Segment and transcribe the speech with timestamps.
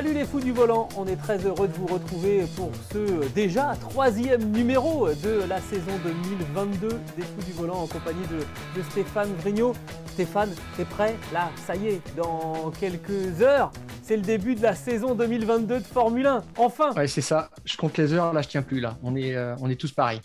[0.00, 3.74] Salut les fous du volant, on est très heureux de vous retrouver pour ce déjà
[3.78, 8.38] troisième numéro de la saison 2022 des fous du volant en compagnie de,
[8.80, 9.74] de Stéphane Vrignot.
[10.06, 11.16] Stéphane, t'es prêt?
[11.34, 15.84] Là, ça y est, dans quelques heures, c'est le début de la saison 2022 de
[15.84, 16.44] Formule 1.
[16.56, 17.50] Enfin Ouais, c'est ça.
[17.66, 18.80] Je compte les heures, là, je tiens plus.
[18.80, 20.22] Là, on est, euh, on est tous pareils.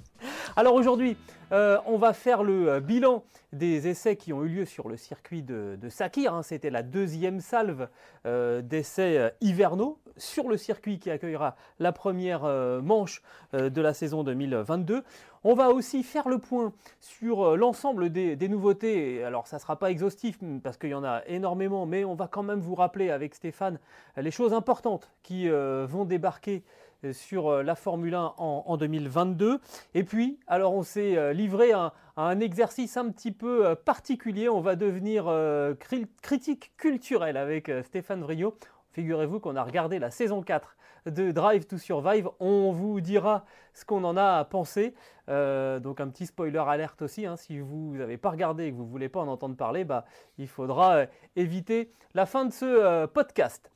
[0.56, 1.18] Alors aujourd'hui,
[1.52, 3.24] euh, on va faire le euh, bilan
[3.54, 6.34] des essais qui ont eu lieu sur le circuit de, de Sakir.
[6.34, 6.44] hein.
[6.44, 7.88] C'était la deuxième salve
[8.26, 12.44] euh, d'essais hivernaux sur le circuit qui accueillera la première
[12.82, 13.22] manche
[13.54, 15.04] de la saison 2022.
[15.44, 19.24] On va aussi faire le point sur l'ensemble des, des nouveautés.
[19.24, 22.16] Alors ça ne sera pas exhaustif mm, parce qu'il y en a énormément, mais on
[22.16, 23.78] va quand même vous rappeler avec Stéphane
[24.16, 26.64] les choses importantes qui vont débarquer
[27.14, 29.60] sur euh, la Formule 1 en, en 2022.
[29.94, 34.48] Et puis, alors on s'est euh, livré à, un exercice un petit peu euh, particulier.
[34.50, 35.26] On va devenir
[35.80, 38.58] cri- critique culturelle avec Stéphane Vrignot.
[38.94, 42.30] Figurez-vous qu'on a regardé la saison 4 de Drive to Survive.
[42.40, 44.96] On vous dira ce qu'on en a pensé.
[45.28, 47.26] Donc un petit spoiler alerte aussi.
[47.26, 47.36] hein.
[47.36, 50.06] si vous n'avez pas regardé et que vous ne voulez pas en entendre parler, bah,
[50.38, 51.02] il faudra
[51.36, 53.70] éviter la fin de ce podcast.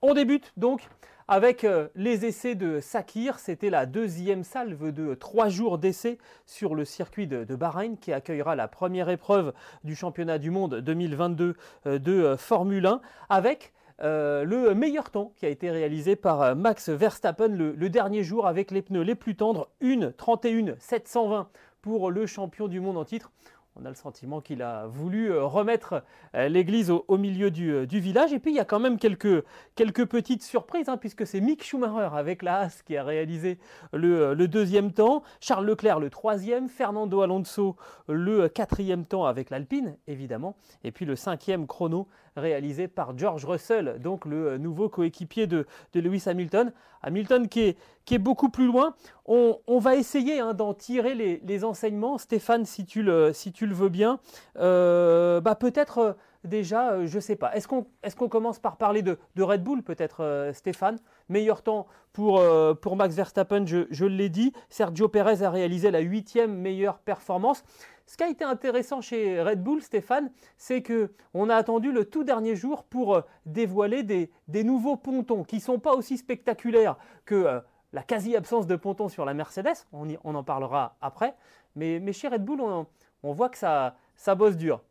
[0.00, 0.88] On débute donc
[1.28, 3.38] avec euh, les essais de Sakir.
[3.38, 8.56] C'était la deuxième salve de trois jours d'essais sur le circuit de, Bahreïn qui accueillera
[8.56, 9.52] la première épreuve
[9.84, 11.54] du championnat du monde 2022
[11.86, 16.88] euh, de euh, Formule 1 avec le meilleur temps qui a été réalisé par Max
[16.88, 21.48] Verstappen le, le dernier jour avec les pneus les plus tendres, 1 31 720
[21.82, 23.32] pour le champion du monde en titre.
[23.80, 26.02] On a le sentiment qu'il a voulu euh, remettre
[26.34, 28.32] euh, l'église au, milieu du, euh, du village.
[28.32, 29.44] Et puis il y a quand même quelques,
[29.76, 33.58] petites surprises, hein, puisque c'est Mick Schumacher avec la Haas qui a réalisé
[33.92, 37.76] le deuxième temps, Charles Leclerc le troisième, Fernando Alonso
[38.08, 43.98] le quatrième temps avec l'Alpine, évidemment, et puis le cinquième chrono réalisé par George Russell,
[44.00, 46.72] donc le euh, nouveau coéquipier de, Lewis Hamilton.
[47.02, 47.76] Hamilton qui
[48.08, 48.94] est, beaucoup plus loin.
[49.26, 52.18] On, va essayer hein, d'en tirer les, enseignements.
[52.18, 54.18] Stéphane, si tu le, veux bien,
[54.56, 56.12] Euh, bah, peut-être euh,
[56.44, 57.54] déjà, je ne sais pas.
[57.54, 60.98] Est-ce qu'on commence par parler de, Red Bull, peut-être, Stéphane?
[61.28, 62.42] Meilleur temps pour,
[62.80, 64.52] pour Max Verstappen, je, je l'ai dit.
[64.70, 67.62] Sergio Perez a réalisé la huitième meilleure performance.
[68.08, 72.06] Ce qui a été intéressant chez Red Bull, Stéphane, c'est que on a attendu le
[72.06, 76.96] tout dernier jour pour euh, dévoiler des, nouveaux pontons qui ne sont pas aussi spectaculaires
[77.26, 77.60] que euh,
[77.92, 79.76] la quasi-absence de pontons sur la Mercedes.
[79.92, 81.34] On, en parlera après.
[81.76, 83.94] Mais, chez Red Bull, on, voit que ça,
[84.36, 84.82] bosse dur.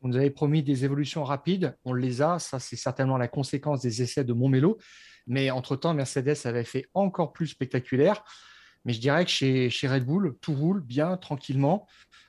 [0.00, 1.76] On nous avait promis des évolutions rapides.
[1.84, 2.38] On les a.
[2.38, 4.78] Ça, c'est certainement la conséquence des essais de Montmelo.
[5.26, 8.24] Mais entre-temps, Mercedes avait fait encore plus spectaculaire.
[8.86, 11.86] Mais je dirais que chez Red Bull, tout roule bien, tranquillement.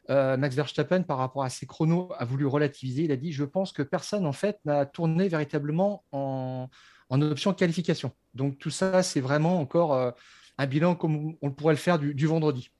[0.09, 3.03] Euh, Max Verstappen, par rapport à ses chronos, a voulu relativiser.
[3.03, 6.67] Il a dit Je pense que personne, en fait, n'a tourné véritablement en,
[7.09, 8.12] option qualification.
[8.34, 10.12] Donc, tout ça, c'est vraiment encore euh,
[10.57, 12.72] un bilan comme on pourrait le faire du, vendredi.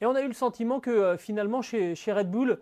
[0.00, 2.58] Et on a eu le sentiment que euh, finalement chez, chez Red Bull,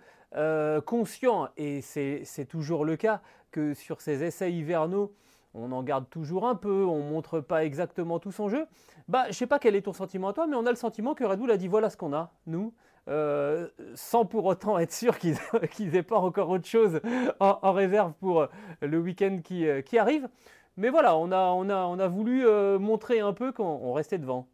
[0.87, 3.21] conscient, et c'est toujours le cas,
[3.51, 5.13] que sur ces essais hivernaux,
[5.55, 8.67] on en garde toujours un peu, on ne montre pas exactement tout son jeu.
[9.09, 11.15] Bah, je sais pas quel est ton sentiment à toi, mais on a le sentiment
[11.15, 12.73] que Red Bull a dit voilà ce qu'on a, nous,
[13.11, 15.37] euh, sans pour autant être sûr qu'ils
[15.93, 17.01] n'aient pas encore autre chose
[17.41, 18.47] en, réserve pour euh,
[18.83, 20.29] le week-end qui, euh, qui arrive.
[20.77, 22.47] Mais voilà, on a, voulu
[22.79, 24.49] montrer un peu qu'on on restait devant.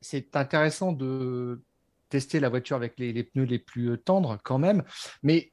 [0.00, 1.62] c'est intéressant de
[2.08, 4.82] tester la voiture avec les, pneus les plus tendres quand même.
[5.22, 5.52] Mais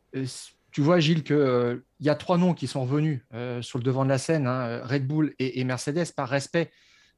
[0.71, 4.05] tu vois, Gilles, qu'il y a trois noms qui sont revenus euh, sur le devant
[4.05, 6.71] de la scène, hein, Red Bull et Mercedes, par respect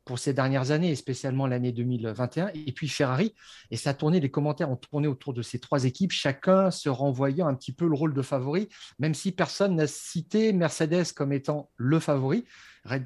[0.06, 3.34] pour ces dernières années, et spécialement l'année 2021, et puis Ferrari.
[3.72, 6.90] Et ça a tourné, les commentaires ont tourné autour de ces trois équipes, chacun se
[6.90, 8.70] renvoyant un petit peu le rôle de favori,
[9.00, 12.46] même si personne n'a cité Mercedes comme étant le favori.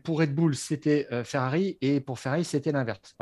[0.04, 3.16] Pour Red Bull, c'était euh, Ferrari, et pour Ferrari, c'était l'inverse.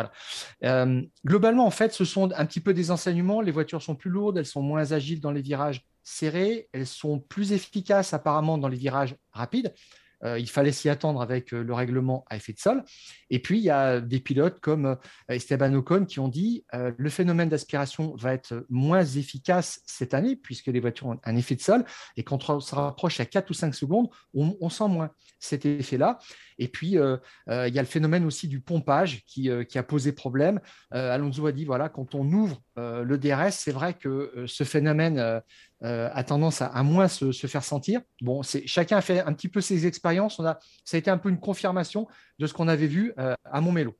[0.64, 3.42] Euh, globalement, en fait, ce sont un petit peu des enseignements.
[3.42, 7.20] Les voitures sont plus lourdes, elles sont moins agiles dans les virages serrés, elles sont
[7.20, 9.74] plus efficaces apparemment dans les virages rapides.
[10.24, 12.84] Euh, il fallait s'y attendre avec euh, le règlement à effet de sol.
[13.30, 14.96] Et puis, il y a des pilotes comme euh,
[15.30, 16.66] Esteban Ocon qui ont dit
[16.98, 21.56] le phénomène d'aspiration va être moins efficace cette année puisque les voitures ont un effet
[21.56, 21.86] de sol.
[22.18, 26.20] Et quand on se rapproche à 4 ou 5 secondes, on, sent moins cet effet-là.
[26.58, 30.60] Et puis, il y a le phénomène aussi du pompage qui, a posé problème.
[30.92, 35.42] Alonso a dit, voilà, quand on ouvre le DRS, c'est vrai que ce phénomène
[35.82, 38.02] a tendance à, moins se, faire sentir.
[38.22, 40.42] Bon, chacun a fait un petit peu ses expériences.
[40.84, 42.08] Ça a été un peu une confirmation
[42.40, 43.96] de ce qu'on avait vu à Montmélo.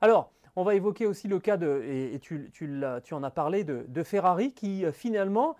[0.00, 4.02] Alors, on va évoquer aussi le cas de, et, tu, tu, en as parlé, de,
[4.02, 5.56] Ferrari qui finalement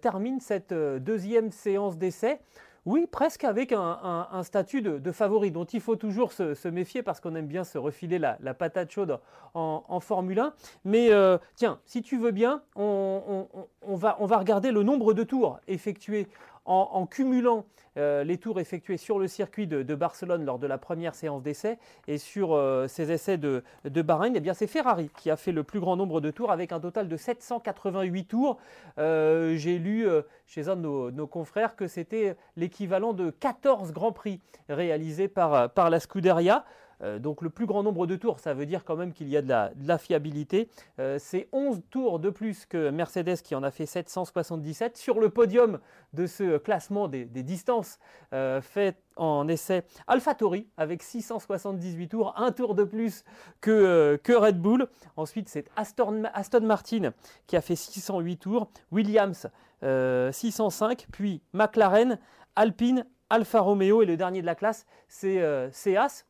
[0.00, 2.40] termine cette deuxième séance d'essai
[2.86, 7.34] oui, presque avec un, statut de, favori dont il faut toujours se, méfier parce qu'on
[7.34, 9.18] aime bien se refiler la, patate chaude
[9.54, 10.54] en, Formule 1.
[10.84, 13.46] Mais euh, tiens, si tu veux bien, on,
[13.86, 16.28] va, on va regarder le nombre de tours effectués
[16.64, 17.64] en, cumulant
[17.96, 21.78] euh, les tours effectués sur le circuit de, Barcelone lors de la première séance d'essai
[22.08, 25.80] et sur euh, ces essais de, Bahreïn, eh c'est Ferrari qui a fait le plus
[25.80, 28.58] grand nombre de tours avec un total de 788 tours.
[28.98, 30.06] Euh, j'ai lu
[30.46, 36.00] chez un de nos, confrères que c'était l'équivalent de 14 grands prix réalisés par la
[36.00, 36.64] Scuderia.
[37.04, 39.36] Euh, donc le plus grand nombre de tours, ça veut dire quand même qu'il y
[39.36, 40.68] a de la, fiabilité.
[40.98, 44.96] Euh, c'est 11 tours de plus que Mercedes qui en a fait 777.
[44.96, 45.78] Sur le podium
[46.12, 47.98] de ce classement des, distances
[48.32, 53.24] euh, fait en essai AlphaTauri avec 678 tours, un tour de plus
[53.60, 54.88] que, Red Bull.
[55.16, 56.24] Ensuite c'est Aston,
[56.62, 57.12] Martin
[57.46, 59.48] qui a fait 608 tours, Williams
[59.82, 62.18] 605, puis McLaren,
[62.56, 65.68] Alpine, Alfa Romeo et le dernier de la classe, c'est euh,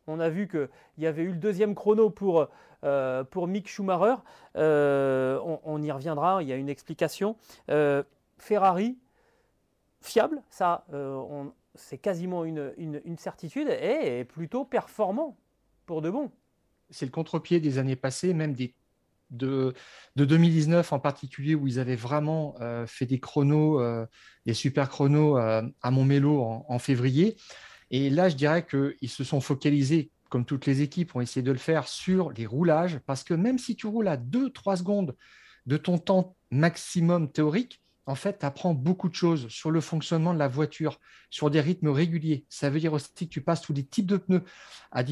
[0.06, 2.48] On a vu qu'il y avait eu le deuxième chrono pour,
[2.82, 4.14] euh, Mick Schumacher.
[4.56, 7.36] Euh, on, y reviendra, il y a une explication.
[7.70, 8.02] Euh,
[8.38, 8.96] Ferrari,
[10.00, 10.86] fiable, ça,
[11.74, 15.36] c'est quasiment une, une, certitude, et plutôt performant
[15.84, 16.30] pour de bon.
[16.88, 18.72] C'est le contre-pied des années passées, même des
[19.36, 19.75] de,
[20.16, 24.06] 2019 en particulier, où ils avaient vraiment euh, fait des chronos, euh,
[24.46, 27.36] des super chronos euh, à Montmélo en, en, février.
[27.90, 31.52] Et là, je dirais qu'ils se sont focalisés, comme toutes les équipes ont essayé de
[31.52, 35.16] le faire, sur les roulages, parce que même si tu roules à 2-3 secondes
[35.66, 40.34] de ton temps maximum théorique, en fait, tu apprends beaucoup de choses sur le fonctionnement
[40.34, 42.44] de la voiture, sur des rythmes réguliers.
[42.48, 44.44] Ça veut dire aussi que tu passes tous les types de pneus
[44.92, 45.02] à,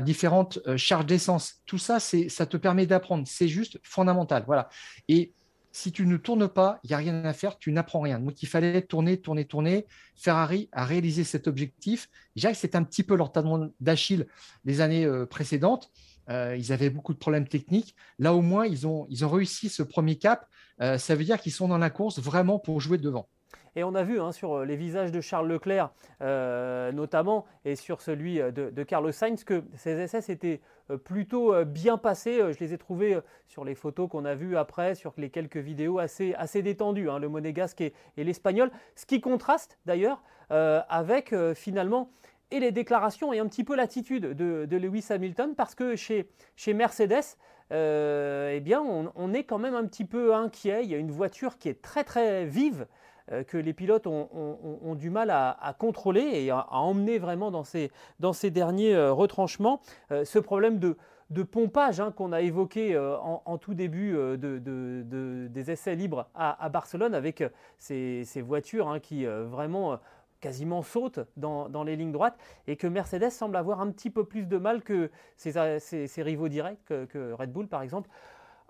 [0.00, 1.56] différentes euh, charges d'essence.
[1.66, 3.24] Tout ça, ça te permet d'apprendre.
[3.26, 4.44] C'est juste fondamental.
[4.46, 4.70] Voilà.
[5.08, 5.34] Et
[5.72, 8.18] si tu ne tournes pas, il n'y a rien à faire, tu n'apprends rien.
[8.18, 9.86] Donc, il fallait tourner, tourner, tourner.
[10.16, 12.08] Ferrari a réalisé cet objectif.
[12.34, 14.26] Déjà c'est un petit peu leur talon d'Achille
[14.64, 15.90] des années euh, précédentes.
[16.30, 17.94] Euh, ils avaient beaucoup de problèmes techniques.
[18.18, 20.46] Là, au moins, ils ont, ils ont réussi ce premier cap.
[20.80, 23.28] Euh, ça veut dire qu'ils sont dans la course vraiment pour jouer devant.
[23.76, 25.90] Et on a vu hein, sur les visages de Charles Leclerc,
[26.20, 30.60] euh, notamment, et sur celui de, Carlos Sainz, que ces essais étaient
[31.04, 32.40] plutôt bien passés.
[32.52, 35.98] Je les ai trouvés sur les photos qu'on a vues après, sur les quelques vidéos
[35.98, 38.70] assez, assez détendues, hein, le monégasque et l'espagnol.
[38.96, 42.10] Ce qui contraste d'ailleurs avec finalement
[42.50, 46.26] et les déclarations et un petit peu l'attitude de, Lewis Hamilton parce que chez,
[46.74, 47.36] Mercedes,
[47.72, 50.84] euh, eh bien, on, est quand même un petit peu inquiet.
[50.84, 52.86] Il y a une voiture qui est très très vive
[53.32, 57.90] euh, que les pilotes ont, du mal à, contrôler et à, emmener vraiment dans ces,
[58.20, 59.80] dans ces derniers euh, retranchements.
[60.10, 60.96] ce problème de,
[61.42, 67.44] pompage hein, qu'on a évoqué en, tout début de, des essais libres à, Barcelone avec
[67.76, 69.98] ces, ces voitures hein, qui vraiment
[70.40, 74.46] quasiment saute dans, les lignes droites et que Mercedes semble avoir un petit peu plus
[74.46, 78.08] de mal que ses, rivaux directs, que, Red Bull par exemple,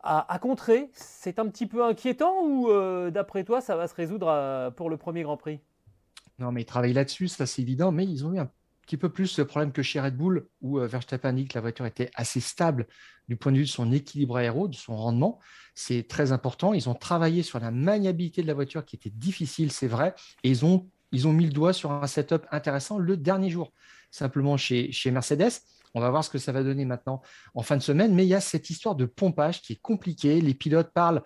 [0.03, 0.91] à, contrer.
[0.95, 4.91] C'est un petit peu inquiétant ou euh, d'après toi ça va se résoudre euh, pour
[4.91, 5.61] le premier Grand Prix?
[6.39, 8.51] Non mais ils travaillent là-dessus, ça c'est évident, mais ils ont eu un
[8.83, 11.61] petit peu plus ce problème que chez Red Bull où euh, Verstappen dit que la
[11.61, 12.87] voiture était assez stable
[13.29, 15.39] du point de vue de son équilibre aéro, de son rendement.
[15.75, 16.73] C'est très important.
[16.73, 20.49] Ils ont travaillé sur la maniabilité de la voiture qui était difficile, c'est vrai, et
[20.49, 23.73] ils ont ils ont mis le doigt sur un setup intéressant le dernier jour,
[24.11, 25.53] simplement chez, Mercedes.
[25.95, 27.23] On va voir ce que ça va donner maintenant
[27.55, 30.41] en fin de semaine, mais il y a cette histoire de pompage qui est compliquée.
[30.41, 31.23] Les pilotes parlent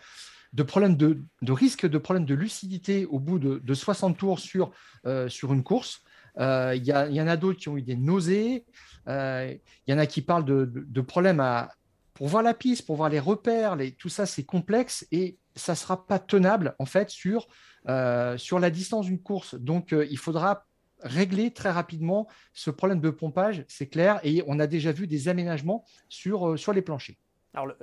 [0.53, 4.71] de problèmes de, risque de problèmes de lucidité au bout de, 60 tours sur,
[5.07, 6.03] euh, sur une course.
[6.39, 8.65] Euh, il, y en a d'autres qui ont eu des nausées.
[9.09, 9.55] Euh,
[9.87, 11.71] il y en a qui parlent de, problèmes à,
[12.15, 13.77] pour voir la piste, pour voir les repères.
[13.99, 17.47] Tout ça, c'est complexe et ça ne sera pas tenable en fait sur
[17.89, 19.55] euh, sur la distance d'une course.
[19.55, 20.67] Donc, euh, il faudra
[21.01, 25.29] régler très rapidement ce problème de pompage, c'est clair, et on a déjà vu des
[25.29, 27.17] aménagements sur, euh, sur les planchers.
[27.54, 27.75] Alors,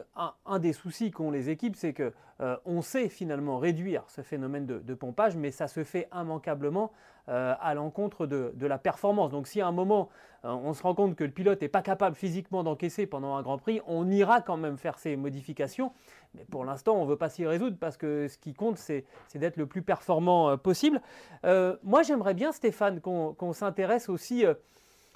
[0.47, 2.11] un, des soucis qu'ont les équipes, c'est que
[2.41, 6.91] euh, sait finalement réduire ce phénomène de, pompage, mais ça se fait immanquablement
[7.27, 9.29] euh, à l'encontre de, la performance.
[9.29, 10.09] Donc, si à un moment
[10.43, 13.43] euh, on se rend compte que le pilote n'est pas capable physiquement d'encaisser pendant un
[13.43, 15.91] Grand Prix, on ira quand même faire ces modifications.
[16.33, 19.05] Mais pour l'instant, on ne veut pas s'y résoudre parce que ce qui compte, c'est
[19.35, 20.99] d'être le plus performant possible.
[21.43, 24.45] moi, j'aimerais bien, Stéphane, qu'on s'intéresse aussi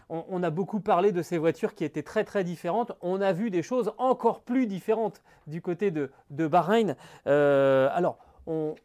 [0.10, 2.91] on, a beaucoup parlé de ces voitures qui étaient très très différentes.
[3.01, 6.95] On a vu des choses encore plus différentes du côté de, Bahreïn.
[7.27, 8.75] Euh, alors, on,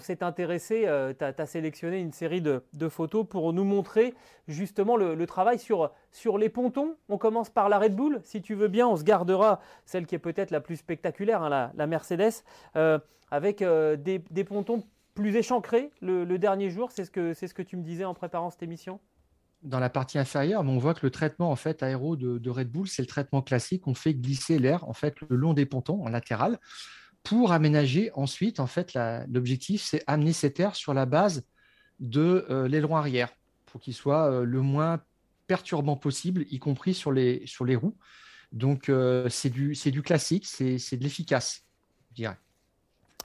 [0.00, 4.14] s'est intéressé, euh, tu as, sélectionné une série de, photos pour nous montrer
[4.46, 5.90] justement le, travail sur,
[6.38, 6.96] les pontons.
[7.08, 10.14] On commence par la Red Bull, si tu veux bien, on se gardera celle qui
[10.14, 12.42] est peut-être la plus spectaculaire, hein, la, Mercedes,
[12.76, 12.98] euh,
[13.30, 14.82] avec des, pontons
[15.14, 16.90] plus échancrés le, dernier jour.
[16.92, 19.00] C'est ce, ce que tu me disais en préparant cette émission?
[19.62, 22.70] Dans la partie inférieure, mais on voit que le traitement en fait aéro de, Red
[22.70, 23.86] Bull, c'est le traitement classique.
[23.86, 26.58] On fait glisser l'air en fait le long des pontons en latéral
[27.24, 28.96] pour aménager ensuite en fait
[29.28, 31.44] l'objectif, c'est amener cet air sur la base
[31.98, 33.30] de euh, l'aileron arrière
[33.66, 35.02] pour qu'il soit euh, le moins
[35.46, 37.96] perturbant possible, y compris sur les, sur les roues.
[38.52, 41.64] Donc euh, c'est du, du classique, c'est de l'efficace,
[42.10, 42.38] je dirais.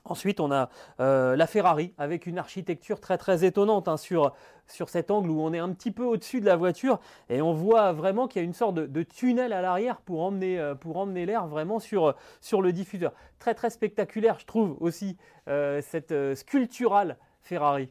[0.06, 0.70] Ensuite, on a
[1.00, 4.34] euh, la Ferrari avec une architecture très très étonnante hein, sur,
[4.68, 7.54] sur cet angle où on est un petit peu au-dessus de la voiture et on
[7.54, 10.98] voit vraiment qu'il y a une sorte de, tunnel à l'arrière pour emmener, euh, pour
[10.98, 13.14] emmener l'air vraiment sur, sur le diffuseur.
[13.40, 15.16] Très très spectaculaire, je trouve aussi
[15.48, 17.88] euh, cette sculpturale Ferrari.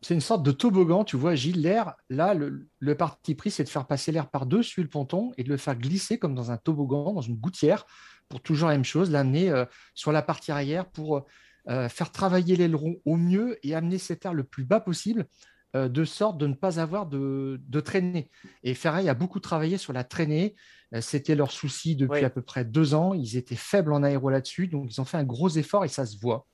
[0.00, 3.64] C'est une sorte de toboggan, tu vois, Gilles, l'air, là, le, le parti pris, c'est
[3.64, 6.56] de faire passer l'air par-dessus le ponton et de le faire glisser comme dans un
[6.56, 7.84] toboggan, dans une gouttière,
[8.30, 9.52] pour toujours la même chose, l'amener
[9.94, 11.26] sur la partie arrière pour
[11.68, 15.26] euh, faire travailler l'aileron au mieux et amener cet air le plus bas possible,
[15.76, 18.28] euh, de sorte de ne pas avoir de, traînée.
[18.64, 20.56] Et Ferrari a beaucoup travaillé sur la traînée.
[20.94, 23.14] Euh, c'était leur souci depuis à peu près deux ans.
[23.14, 26.06] Ils étaient faibles en aéro là-dessus, donc ils ont fait un gros effort et ça
[26.06, 26.46] se voit.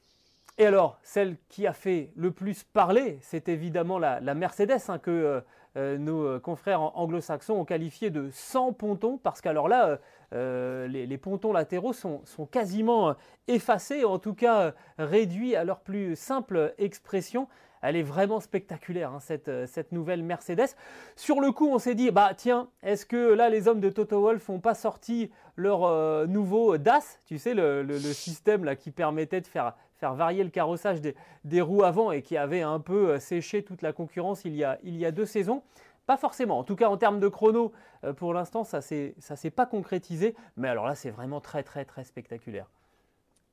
[0.59, 5.43] Et alors, celle qui a fait le plus parler, c'est évidemment la, Mercedes, hein, que
[5.77, 9.99] nos confrères anglo-saxons ont qualifié de 100 pontons, parce qu'alors là,
[10.35, 13.15] euh, les, pontons latéraux sont, quasiment euh,
[13.47, 17.49] effacés, en tout cas euh, réduits à leur plus simple expression.
[17.83, 20.75] Elle est vraiment spectaculaire, hein, cette, nouvelle Mercedes.
[21.15, 24.21] Sur le coup, on s'est dit, bah tiens, est-ce que là, les hommes de Toto
[24.23, 29.47] Wolff n'ont pas sorti leur nouveau DAS, tu sais, le, système là, qui permettait de
[29.47, 31.01] faire, varier le carrossage
[31.45, 35.11] des, roues avant et qui avait un peu séché toute la concurrence il y a
[35.11, 35.63] deux saisons
[36.07, 36.59] pas forcément.
[36.59, 37.73] En tout cas, en termes de chrono,
[38.05, 40.35] euh, pour l'instant, ça ne s'est pas concrétisé.
[40.57, 42.71] Mais alors là, c'est vraiment très, très, très spectaculaire.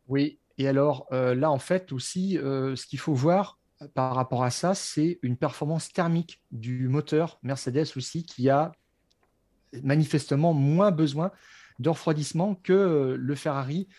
[0.07, 3.59] Oui, et alors euh, là, en fait, aussi, euh, ce qu'il faut voir
[3.95, 8.71] par rapport à ça, c'est une performance thermique du moteur Mercedes aussi, qui a
[9.81, 11.31] manifestement moins besoin
[11.79, 13.89] de refroidissement que le Ferrari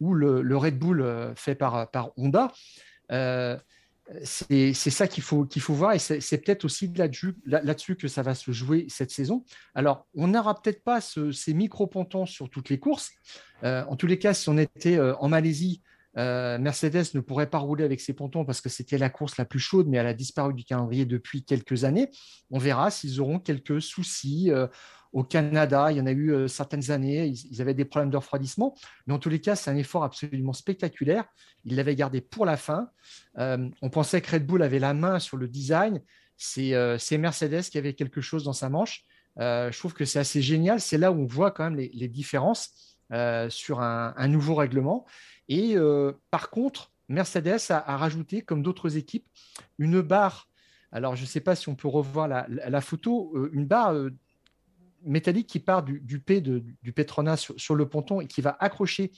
[0.00, 1.04] ou le, Red Bull
[1.36, 2.52] fait par, Honda
[4.22, 8.34] c'est ça qu'il faut, qu'il faut voir et c'est peut-être aussi là-dessus que ça va
[8.34, 9.44] se jouer cette saison.
[9.74, 13.10] Alors, on n'aura peut-être pas ces micro-pontons sur toutes les courses.
[13.62, 15.82] Euh, en tous les cas, si on était euh, en Malaisie,
[16.16, 19.44] euh, Mercedes ne pourrait pas rouler avec ses pontons parce que c'était la course la
[19.44, 22.10] plus chaude, mais elle a disparu du calendrier depuis quelques années.
[22.50, 24.50] On verra s'ils auront quelques soucis
[25.14, 28.16] au Canada, il y en a eu euh, certaines années, ils, avaient des problèmes de
[28.16, 28.74] refroidissement.
[29.06, 31.24] Mais en tous les cas, c'est un effort absolument spectaculaire.
[31.64, 32.90] Ils l'avaient gardé pour la fin.
[33.38, 36.02] Euh, on pensait que Red Bull avait la main sur le design.
[36.36, 39.04] C'est euh, Mercedes qui avait quelque chose dans sa manche.
[39.38, 40.80] je trouve que c'est assez génial.
[40.80, 42.98] C'est là où on voit quand même les, différences
[43.50, 45.06] sur un, nouveau règlement.
[45.48, 45.76] Et
[46.32, 49.26] par contre, Mercedes a, rajouté, comme d'autres équipes,
[49.78, 50.48] une barre
[50.90, 53.94] alors, je ne sais pas si on peut revoir la, photo, une barre
[55.04, 59.12] métallique qui part du, P du Petronas sur, le ponton et qui va accrocher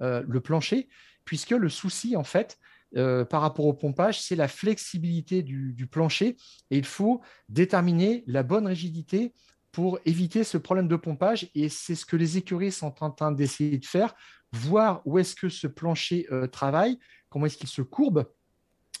[0.00, 0.88] euh, le plancher,
[1.24, 2.58] puisque le souci, en fait,
[2.96, 6.36] euh, par rapport au pompage, c'est la flexibilité du, plancher
[6.70, 9.32] et il faut déterminer la bonne rigidité
[9.70, 11.50] pour éviter ce problème de pompage.
[11.54, 14.14] Et c'est ce que les écuries sont en train d'essayer de faire,
[14.52, 16.98] voir où est-ce que ce plancher euh, travaille,
[17.30, 18.26] comment est-ce qu'il se courbe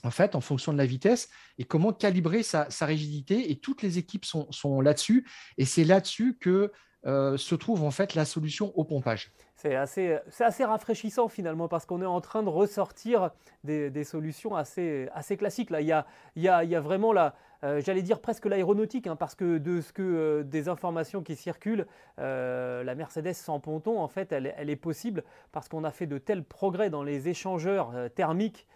[0.02, 1.28] en fait, en fonction de la vitesse
[1.58, 3.50] et comment calibrer sa, rigidité.
[3.50, 5.26] Et toutes les équipes sont, là-dessus.
[5.58, 6.72] Et c'est là-dessus que
[7.04, 9.32] euh, se trouve en fait la solution au pompage.
[9.56, 10.18] C'est assez,
[10.64, 13.30] rafraîchissant finalement parce qu'on est en train de ressortir
[13.64, 15.70] des, solutions assez, classiques.
[15.70, 19.58] Là, il y a, y a vraiment la, j'allais dire presque l'aéronautique, hein, parce que
[19.58, 21.86] de ce que des informations qui circulent,
[22.18, 26.18] la Mercedes sans ponton, en fait, elle, elle est possible parce qu'on a fait de
[26.18, 28.66] tels progrès dans les échangeurs thermiques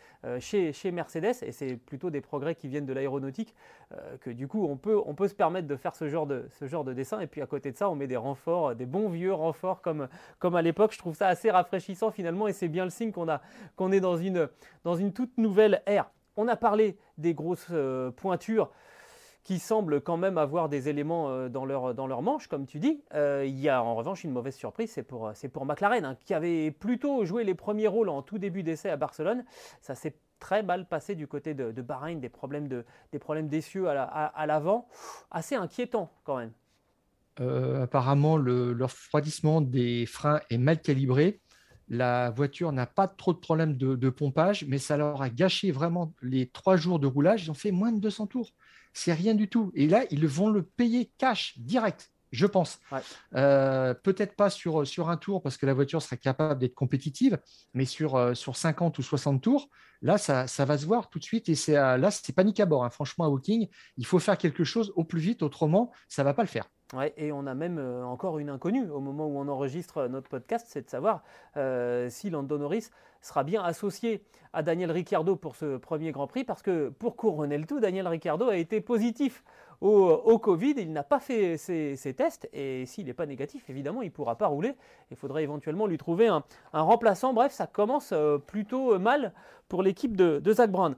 [0.41, 3.55] chez, chez, Mercedes, et c'est plutôt des progrès qui viennent de l'aéronautique,
[4.21, 6.67] que du coup, on peut, on peut se permettre de faire ce genre de, ce
[6.67, 7.21] genre de dessin.
[7.21, 10.09] Et puis à côté de ça, on met des renforts, des bons vieux renforts comme,
[10.39, 10.93] comme à l'époque.
[10.93, 13.27] Je trouve ça assez rafraîchissant finalement, et c'est bien le signe qu'on
[13.77, 14.49] qu'on est dans une,
[14.85, 16.11] dans une toute nouvelle ère.
[16.37, 18.71] On a parlé des grosses euh, pointures
[19.43, 23.03] qui semblent quand même avoir des éléments euh, dans, leur, dans manche, comme tu dis.
[23.15, 26.35] Euh, il y a en revanche une mauvaise surprise, c'est pour, pour McLaren, hein, qui
[26.35, 29.45] avait plutôt joué les premiers rôles en tout début d'essai à Barcelone.
[29.81, 33.89] Ça s'est très mal passé du côté de, Bahreïn, des problèmes, de, des problèmes d'essieu
[33.89, 34.89] à l'avant.
[35.31, 36.53] Assez inquiétant quand même.
[37.83, 41.41] apparemment, le, refroidissement des freins est mal calibré.
[41.89, 46.13] La voiture n'a pas trop de problèmes de, pompage, mais ça leur a gâché vraiment
[46.23, 47.45] les trois jours de roulage.
[47.45, 48.53] Ils ont fait moins de 200 tours.
[48.93, 49.71] C'est rien du tout.
[49.75, 52.81] Et là, ils vont le payer cash, direct, je pense.
[53.35, 57.39] Euh, peut-être pas sur, sur un tour, parce que la voiture sera capable d'être compétitive,
[57.75, 59.69] mais sur, euh, sur 50 ou 60 tours,
[60.03, 61.49] là, ça, va se voir tout de suite.
[61.49, 62.85] Et c'est là, c'est panique à bord.
[62.85, 62.91] Hein.
[62.91, 66.35] Franchement, à Woking, il faut faire quelque chose au plus vite, autrement, ça ne va
[66.35, 66.69] pas le faire.
[67.17, 70.67] Et on a même euh, encore une inconnue au moment où on enregistre notre podcast,
[70.69, 71.25] c'est de savoir
[71.57, 72.91] euh, si Lando Norris
[73.21, 77.59] sera bien associé à Daniel Ricciardo pour ce premier Grand Prix, parce que pour couronner
[77.59, 79.43] le tout, Daniel Ricciardo a été positif
[79.81, 84.07] au, Covid, il n'a pas fait ses, tests, et s'il n'est pas négatif, évidemment, il
[84.07, 84.75] ne pourra pas rouler.
[85.11, 87.35] Il faudrait éventuellement lui trouver un, remplaçant.
[87.35, 89.35] Bref, ça commence euh, plutôt mal
[89.69, 90.95] pour l'équipe de, de Zach Brown.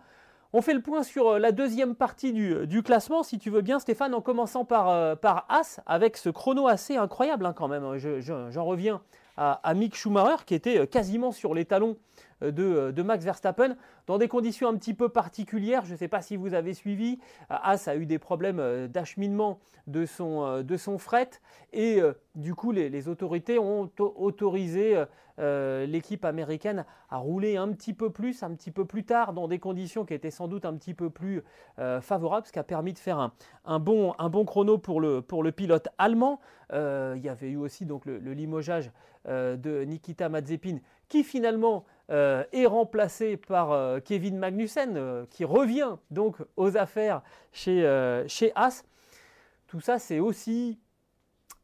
[0.55, 3.61] On fait le point sur euh, la deuxième partie du, du, classement, si tu veux
[3.61, 5.15] bien, Stéphane, en commençant par, euh,
[5.49, 7.99] As, avec ce chrono assez incroyable hein, quand même.
[7.99, 9.03] J'en reviens
[9.37, 11.97] à, Mick Schumacher, qui était euh, quasiment sur les talons
[12.41, 13.77] de, de, Max Verstappen,
[14.07, 15.85] dans des conditions un petit peu particulières.
[15.85, 17.19] Je ne sais pas si vous avez suivi.
[17.49, 21.31] As a eu des problèmes d'acheminement de son, de son fret,
[21.73, 22.01] et
[22.35, 25.05] du coup, les, autorités ont autorisé
[25.39, 29.47] euh, l'équipe américaine a roulé un petit peu plus, un petit peu plus tard, dans
[29.47, 31.43] des conditions qui étaient sans doute un petit peu plus
[31.79, 33.31] euh, favorables, ce qui a permis de faire
[33.65, 36.41] un, bon, un bon, chrono pour le, pour le pilote allemand.
[36.73, 38.91] Euh, il y avait eu aussi donc le, limogeage
[39.27, 40.79] de Nikita Mazepin,
[41.09, 47.23] qui finalement est remplacé par Kevin Magnussen, qui revient donc aux affaires
[47.53, 47.83] chez,
[48.27, 48.85] chez Haas.
[49.67, 50.79] Tout ça, c'est aussi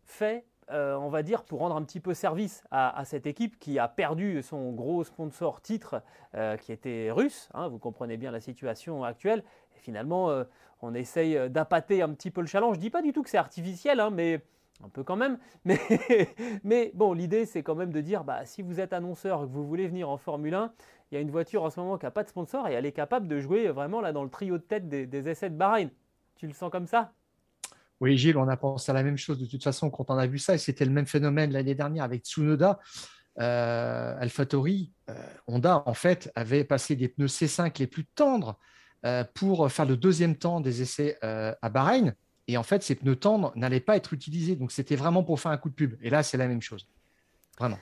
[0.04, 3.78] fait euh, on va dire, pour rendre un petit peu service à, cette équipe qui
[3.78, 6.02] a perdu son gros sponsor titre
[6.34, 7.50] euh, qui était russe.
[7.52, 9.44] Hein, vous comprenez bien la situation actuelle.
[9.76, 10.44] Et finalement, euh,
[10.80, 12.76] on essaye d'appâter un petit peu le challenge.
[12.76, 14.40] Je dis pas du tout que c'est artificiel, hein, mais
[14.82, 15.38] un peu quand même.
[16.64, 19.66] Mais, bon, l'idée, c'est quand même de dire, bah, si vous êtes annonceur que vous
[19.66, 20.72] voulez venir en Formule 1,
[21.10, 22.86] il y a une voiture en ce moment qui n'a pas de sponsor et elle
[22.86, 25.90] est capable de jouer vraiment là dans le trio de tête des, essais de Bahreïn.
[26.36, 27.12] Tu le sens comme ça?
[28.00, 30.26] Oui, Gilles, on a pensé à la même chose de toute façon quand on a
[30.26, 32.80] vu ça, et c'était le même phénomène l'année dernière avec Tsunoda.
[33.40, 35.14] Euh, AlphaTauri, euh,
[35.48, 38.58] Honda, en fait, avait passé des pneus C5 les plus tendres
[39.04, 42.14] euh, pour faire le deuxième temps des essais à Bahreïn.
[42.48, 44.56] Et en fait, ces pneus tendres n'allaient pas être utilisés.
[44.56, 45.94] Donc, c'était vraiment pour faire un coup de pub.
[46.02, 46.86] Et là, c'est la même chose.
[47.58, 47.78] Vraiment.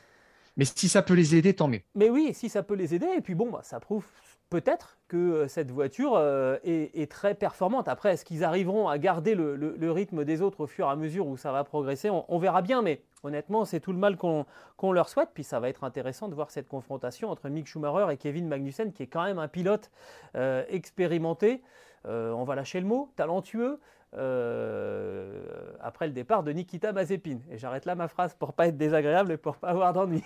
[0.57, 1.81] Mais si ça peut les aider, tant mieux.
[1.94, 4.05] Mais oui, si ça peut les aider, et puis bon, bah, ça prouve
[4.53, 7.88] peut-être que euh, cette voiture euh, est, très performante.
[7.88, 11.27] Après, est-ce qu'ils arriveront à garder le, rythme des autres au fur et à mesure
[11.27, 12.11] où ça va progresser?
[12.11, 15.31] On, verra bien, mais honnêtement, c'est tout le mal qu'on leur souhaite.
[15.33, 18.92] Puis ça va être intéressant de voir cette confrontation entre Mick Schumacher et Kevin Magnussen,
[18.92, 19.90] qui est quand même un pilote
[20.37, 21.62] euh, expérimenté.
[22.05, 23.81] on va lâcher le mot, talentueux.
[24.12, 27.38] Après le départ de Nikita Mazepin.
[27.51, 30.22] Et j'arrête là ma phrase pour pas être désagréable et pour pas avoir d'ennui.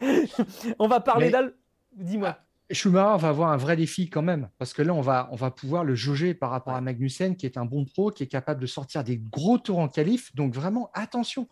[0.78, 1.54] on va parler d'Al.
[1.92, 2.36] Dis-moi.
[2.38, 5.36] Ah, Schumacher va avoir un vrai défi quand même, parce que là, on va, on
[5.36, 8.28] va pouvoir le jauger par rapport à Magnussen, qui est un bon pro, qui est
[8.28, 10.34] capable de sortir des gros tours en qualif.
[10.36, 11.48] Donc vraiment, attention,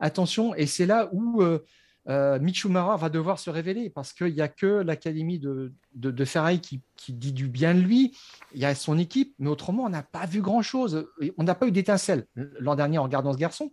[0.00, 0.54] attention.
[0.54, 1.64] Et c'est là où euh,
[2.08, 6.24] euh, Mick Schumacher va devoir se révéler, parce qu'il n'y a que l'académie de, de,
[6.24, 8.16] Ferrari qui, dit du bien de lui.
[8.54, 11.08] Il y a son équipe, mais autrement, on n'a pas vu grand-chose.
[11.38, 13.70] On n'a pas eu d'étincelle l'an dernier en regardant ce garçon.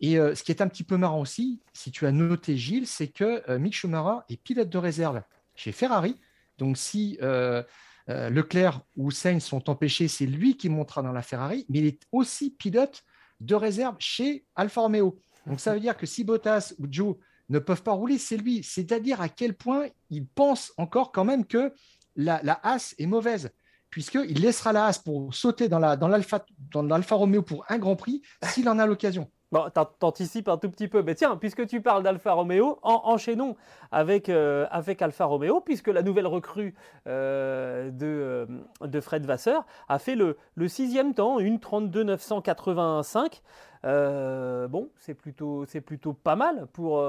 [0.00, 2.86] Et euh, ce qui est un petit peu marrant aussi, si tu as noté Gilles,
[2.86, 5.22] c'est que Mick Schumacher est pilote de réserve
[5.54, 6.16] chez Ferrari.
[6.58, 7.62] Donc, si euh,
[8.08, 11.86] euh, Leclerc ou Sainz sont empêchés, c'est lui qui montera dans la Ferrari, mais il
[11.86, 13.02] est aussi pilote
[13.40, 15.20] de réserve chez Alfa Romeo.
[15.46, 17.16] Donc, ça veut dire que si Bottas ou Joe
[17.48, 18.62] ne peuvent pas rouler, c'est lui.
[18.62, 21.72] C'est-à-dire à quel point il pense encore quand même que
[22.16, 23.50] la, la As est mauvaise,
[23.90, 28.78] puisqu'il laissera la As pour sauter dans l'Alfa Romeo pour un Grand Prix s'il en
[28.78, 29.30] a l'occasion.
[29.54, 31.04] Bon, t'anticipes un tout petit peu.
[31.04, 33.54] Mais tiens, puisque tu parles d'Alfa Romeo, enchaînons
[33.92, 36.74] avec, euh, avec Alfa Romeo, puisque la nouvelle recrue
[37.06, 38.46] euh, de, euh,
[38.80, 43.42] de, Fred Vasseur a fait le, le sixième temps, une 32 985.
[43.84, 47.04] Bon, c'est plutôt, plutôt pas mal pour,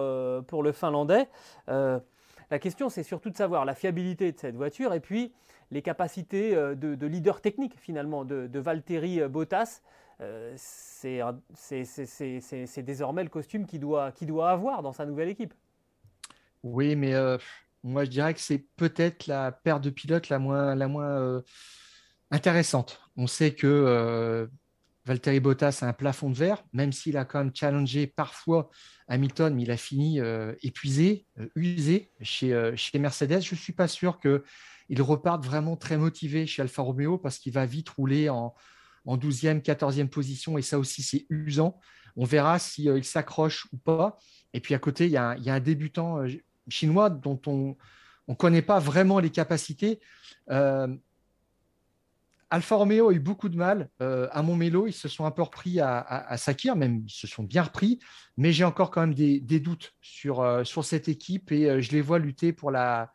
[0.47, 1.27] pour le Finlandais.
[1.67, 5.33] la question, c'est surtout de savoir la fiabilité de cette voiture et puis
[5.71, 9.81] les capacités de, leader technique finalement de, de Valtteri Bottas.
[10.21, 11.21] Euh, c'est
[12.83, 15.53] désormais le costume qu'il doit, doit avoir dans sa nouvelle équipe.
[16.63, 17.37] Oui, mais euh,
[17.83, 21.41] moi je dirais que c'est peut-être la paire de pilotes la moins, la moins euh,
[22.31, 23.01] intéressante.
[23.17, 24.49] On sait que
[25.05, 28.69] Valtteri Bottas a un plafond de verre, même s'il a quand même challengé parfois
[29.07, 30.19] Hamilton, mais il a fini
[30.63, 33.41] épuisé, usé chez, chez Mercedes.
[33.41, 37.53] Je ne suis pas sûr qu'il reparte vraiment très motivé chez Alfa Romeo parce qu'il
[37.53, 38.55] va vite rouler en,
[39.05, 41.79] en 12e, 14e position, et ça aussi, c'est usant.
[42.15, 44.17] On verra s'il euh, s'accroche ou pas.
[44.53, 46.27] Et puis à côté, il y a, un débutant euh,
[46.67, 47.75] chinois dont on
[48.27, 49.99] ne connaît pas vraiment les capacités.
[50.49, 50.87] Euh,
[52.49, 54.87] Alfa Romeo a eu beaucoup de mal à Montmelo.
[54.87, 57.99] Ils se sont un peu repris à, Sakir, même ils se sont bien repris.
[58.37, 62.19] Mais j'ai encore quand même des, doutes sur, sur cette équipe et je les vois
[62.19, 63.11] lutter pour la,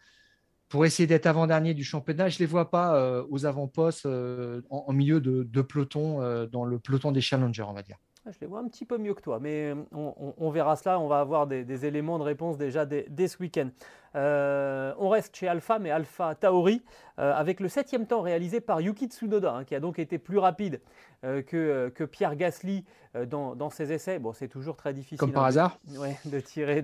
[0.71, 2.29] pour essayer d'être avant-dernier du championnat.
[2.31, 6.65] Je ne les vois pas euh, aux avant-postes, euh, en, milieu de, peloton, euh, dans
[6.65, 7.99] le peloton des challengers, on va dire.
[8.25, 11.01] Je les vois un petit peu mieux que toi, mais on, verra cela.
[11.01, 13.71] On va avoir des, éléments de réponse déjà dès, ce week-end.
[14.15, 16.83] On reste chez Alpha, mais Alpha Tauri,
[17.17, 20.81] avec le septième temps réalisé par Yuki Tsunoda, hein, qui a donc été plus rapide
[21.23, 22.85] que, que, Pierre Gasly
[23.17, 24.21] euh, dans, ses essais.
[24.21, 25.19] Bon, c'est toujours très difficile.
[25.19, 25.79] Comme par hein, hasard
[26.27, 26.81] de, tirer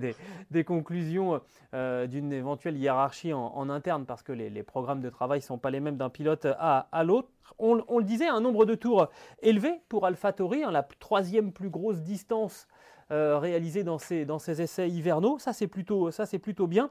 [0.51, 1.39] des, conclusions
[1.73, 5.71] euh, d'une éventuelle hiérarchie en, interne parce que les, programmes de travail ne sont pas
[5.71, 7.29] les mêmes d'un pilote à, l'autre.
[7.59, 9.07] On, le disait, un nombre de tours
[9.41, 12.67] élevé pour AlphaTauri, hein, la troisième plus grosse distance
[13.11, 15.39] euh, réalisée dans ces, dans essais hivernaux.
[15.39, 16.09] Ça, c'est plutôt,
[16.41, 16.89] plutôt bien.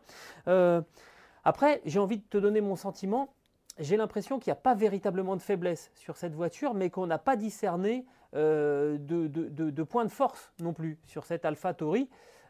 [1.44, 3.32] après, j'ai envie de te donner mon sentiment
[3.78, 7.18] j'ai l'impression qu'il n'y a pas véritablement de faiblesse sur cette voiture, mais qu'on n'a
[7.18, 12.08] pas discerné euh, de, de, point de force non plus sur cette Alpha Tauri.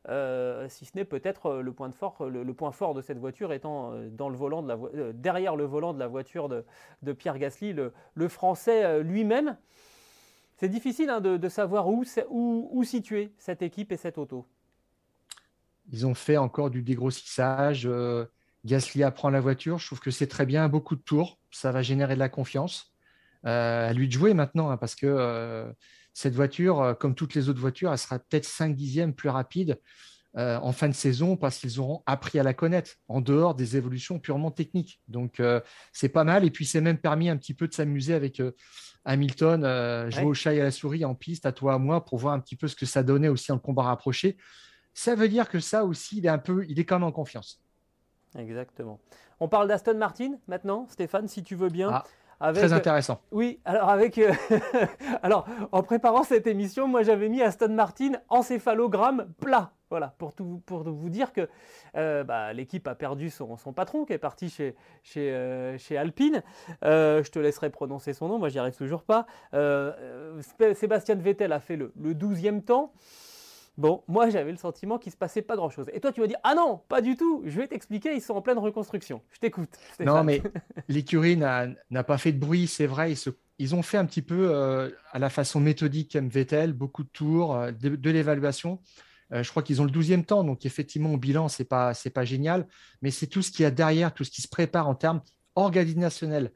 [0.08, 3.52] Euh, si ce n'est peut-être le point, de fort, le, point fort de cette voiture
[3.52, 7.38] étant euh, dans le volant de la derrière le volant de la voiture de, Pierre
[7.38, 9.56] Gasly, le, français lui-même.
[10.56, 14.46] C'est difficile hein, de, savoir où, où, où, situer cette équipe et cette auto.
[15.92, 17.88] Ils ont fait encore du dégrossissage.
[18.64, 19.78] Gasly apprend la voiture.
[19.78, 21.38] Je trouve que c'est très bien, beaucoup de tours.
[21.50, 22.96] Ça va générer de la confiance.
[23.46, 25.70] Euh, à lui de jouer maintenant, hein, parce que euh,
[26.12, 29.80] cette voiture, euh, comme toutes les autres voitures, elle sera peut-être 5 dixièmes plus rapide
[30.36, 34.18] en fin de saison parce qu'ils auront appris à la connaître en dehors des évolutions
[34.18, 35.00] purement techniques.
[35.08, 35.40] Donc
[35.92, 36.44] c'est pas mal.
[36.44, 38.42] Et puis c'est même permis un petit peu de s'amuser avec
[39.04, 42.18] Hamilton, jouer au chat et à la souris en piste, à toi, à moi, pour
[42.18, 44.36] voir un petit peu ce que ça donnait aussi en combat rapproché.
[44.92, 47.12] Ça veut dire que ça aussi, il est un peu, il est quand même en
[47.12, 47.60] confiance.
[48.38, 49.00] Exactement.
[49.40, 51.90] On parle d'Aston Martin maintenant, Stéphane, si tu veux bien.
[51.92, 52.04] Ah.
[52.52, 53.22] Très euh, intéressant.
[53.30, 54.30] oui, alors avec, euh,
[55.22, 59.72] alors en préparant cette émission, moi j'avais mis Aston Martin encéphalogramme plat.
[59.90, 61.48] Voilà, pour, tout, pour vous dire que
[61.96, 66.42] euh, bah, l'équipe a perdu son, son, patron qui est parti chez, chez, chez Alpine.
[66.82, 69.26] je te laisserai prononcer son nom, moi j'y arrive toujours pas.
[70.74, 72.92] Sébastien Vettel a fait le, le 12e temps.
[73.78, 75.86] Bon, moi j'avais le sentiment qu'il se passait pas grand chose.
[75.92, 77.42] Et toi tu vas dire ah non, pas du tout.
[77.44, 79.20] Je vais t'expliquer, ils sont en pleine reconstruction.
[79.30, 79.70] Je t'écoute.
[80.00, 80.42] Non mais
[80.88, 83.12] l'écurie n'a pas fait de bruit, c'est vrai.
[83.58, 87.08] Ils, ont fait un petit peu euh, à la façon méthodique comme Vettel, beaucoup de
[87.08, 88.80] tours, euh, de, l'évaluation.
[89.32, 92.24] Euh, je crois qu'ils ont le 12e temps, donc effectivement au bilan pas c'est pas
[92.24, 92.66] génial,
[93.02, 95.22] mais c'est tout ce qu'il y a derrière, tout ce qui se prépare en termes
[95.54, 96.52] organisationnels.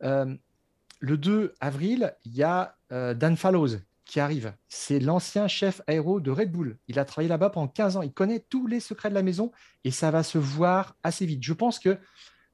[0.00, 4.52] le 2 avril, il y a Dan Fallows qui arrive.
[4.68, 6.76] C'est l'ancien chef aéro de Red Bull.
[6.86, 8.02] Il a travaillé là-bas pendant 15 ans.
[8.02, 9.52] Il connaît tous les secrets de la maison
[9.84, 11.42] et ça va se voir assez vite.
[11.42, 11.98] Je pense que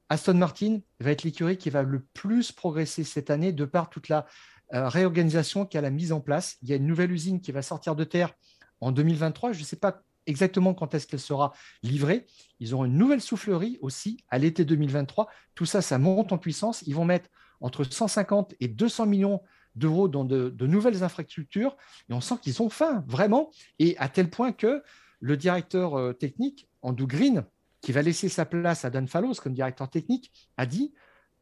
[0.07, 4.07] Aston Martin va être l'écurie qui va le plus progresser cette année de par toute
[4.07, 4.25] la
[4.73, 6.57] euh, réorganisation qu'elle a mise en place.
[6.61, 8.33] Il y a une nouvelle usine qui va sortir de terre
[8.81, 9.53] en 2023.
[9.53, 12.25] Je ne sais pas exactement quand est-ce qu'elle sera livrée.
[12.59, 15.27] Ils auront une nouvelle soufflerie aussi à l'été 2023.
[15.55, 16.83] Tout ça, ça monte en puissance.
[16.83, 17.29] Ils vont mettre
[17.61, 19.41] entre 150 et 200 millions
[19.75, 21.75] d'euros dans de, nouvelles infrastructures.
[22.09, 23.51] Et on sent qu'ils ont faim, vraiment.
[23.79, 24.83] Et à tel point que
[25.19, 27.43] le directeur euh, technique, Andrew Green,
[27.81, 30.93] qui va laisser sa place à Dan Fallows comme directeur technique, a dit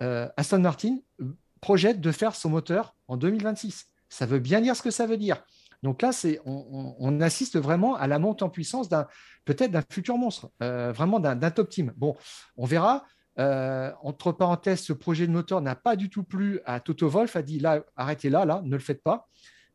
[0.01, 3.87] euh, Aston Martin euh, projette de faire son moteur en 2026.
[4.09, 5.43] Ça veut bien dire ce que ça veut dire.
[5.83, 9.07] Donc là, c'est, on, assiste vraiment à la montée en puissance d'un
[9.45, 11.93] peut-être d'un futur monstre, vraiment d'un, top team.
[11.95, 12.15] Bon,
[12.55, 13.05] on verra.
[13.39, 17.35] Euh, entre parenthèses, ce projet de moteur n'a pas du tout plu à Toto Wolf,
[17.35, 19.27] a dit là, arrêtez là, là, ne le faites pas.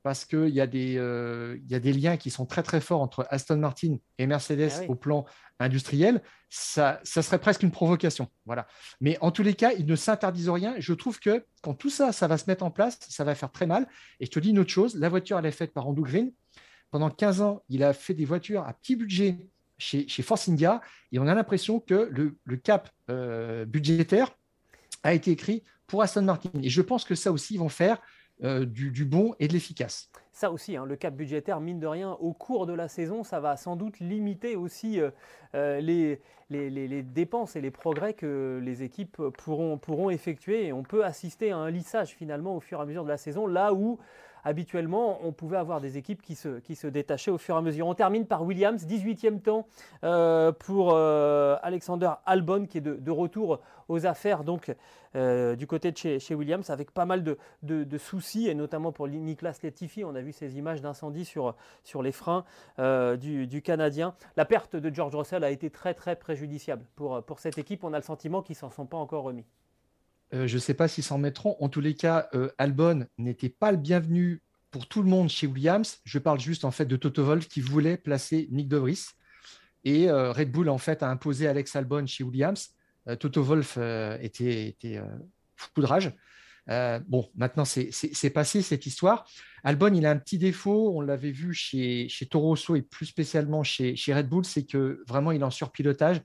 [0.02, 3.26] Parce qu'il y, a des, y a des liens qui sont très très forts entre
[3.30, 5.24] Aston Martin et Mercedes ah au plan
[5.62, 8.28] industriel, ça, ça, serait presque une provocation.
[8.44, 8.66] Voilà.
[9.00, 10.74] Mais en tous les cas, ils ne s'interdisent rien.
[10.78, 13.50] Je trouve que quand tout ça, ça va se mettre en place, ça va faire
[13.50, 13.86] très mal.
[14.20, 16.32] Et je te dis une autre chose, la voiture, elle est faite par Andrew Green.
[16.90, 19.38] Pendant 15 ans, il a fait des voitures à petit budget
[19.78, 24.30] chez, chez Force India, et on a l'impression que le, cap euh, budgétaire
[25.02, 26.50] a été écrit pour Aston Martin.
[26.62, 28.00] Et je pense que ça aussi, ils vont faire
[28.42, 30.10] euh, du, bon et de l'efficace.
[30.32, 33.38] Ça aussi, hein, le cap budgétaire, mine de rien, au cours de la saison, ça
[33.40, 35.00] va sans doute limiter aussi
[35.54, 40.72] euh, les, les, dépenses et les progrès que les équipes pourront, effectuer.
[40.72, 43.46] On peut assister à un lissage finalement au fur et à mesure de la saison,
[43.46, 43.98] là où
[44.44, 47.86] habituellement, on pouvait avoir des équipes qui se, détachaient au fur et à mesure.
[47.86, 49.66] On termine par Williams, 18e temps
[50.04, 54.74] euh, pour euh, Alexander Albon, qui est de, retour aux affaires donc
[55.14, 59.52] euh, du côté de chez, Williams, avec pas mal de, soucis, et notamment pour Nicolas
[59.62, 60.04] Latifi.
[60.04, 61.54] On a vu ces images d'incendie sur,
[62.02, 62.44] les freins
[62.78, 64.14] du, Canadien.
[64.36, 67.84] La perte de George Russell a été très très préjudiciable pour, cette équipe.
[67.84, 69.44] On a le sentiment qu'ils s'en sont pas encore remis.
[70.34, 71.56] Euh, je ne sais pas s'ils s'en mettront.
[71.60, 75.46] En tous les cas, euh, Albon n'était pas le bienvenu pour tout le monde chez
[75.46, 75.98] Williams.
[76.04, 79.04] Je parle juste en fait de Toto Wolff qui voulait placer Nick De Vries.
[79.84, 82.70] Et euh, Red Bull en fait a imposé Alex Albon chez Williams.
[83.18, 83.78] Toto Wolff
[84.20, 85.02] était, était
[85.56, 86.12] foudrage.
[86.68, 89.26] bon, maintenant c'est passé cette histoire.
[89.64, 93.06] Albon, il a un petit défaut, on l'avait vu chez, chez Toro Rosso et plus
[93.06, 96.20] spécialement chez, chez Red Bull, c'est que vraiment il est en surpilotage.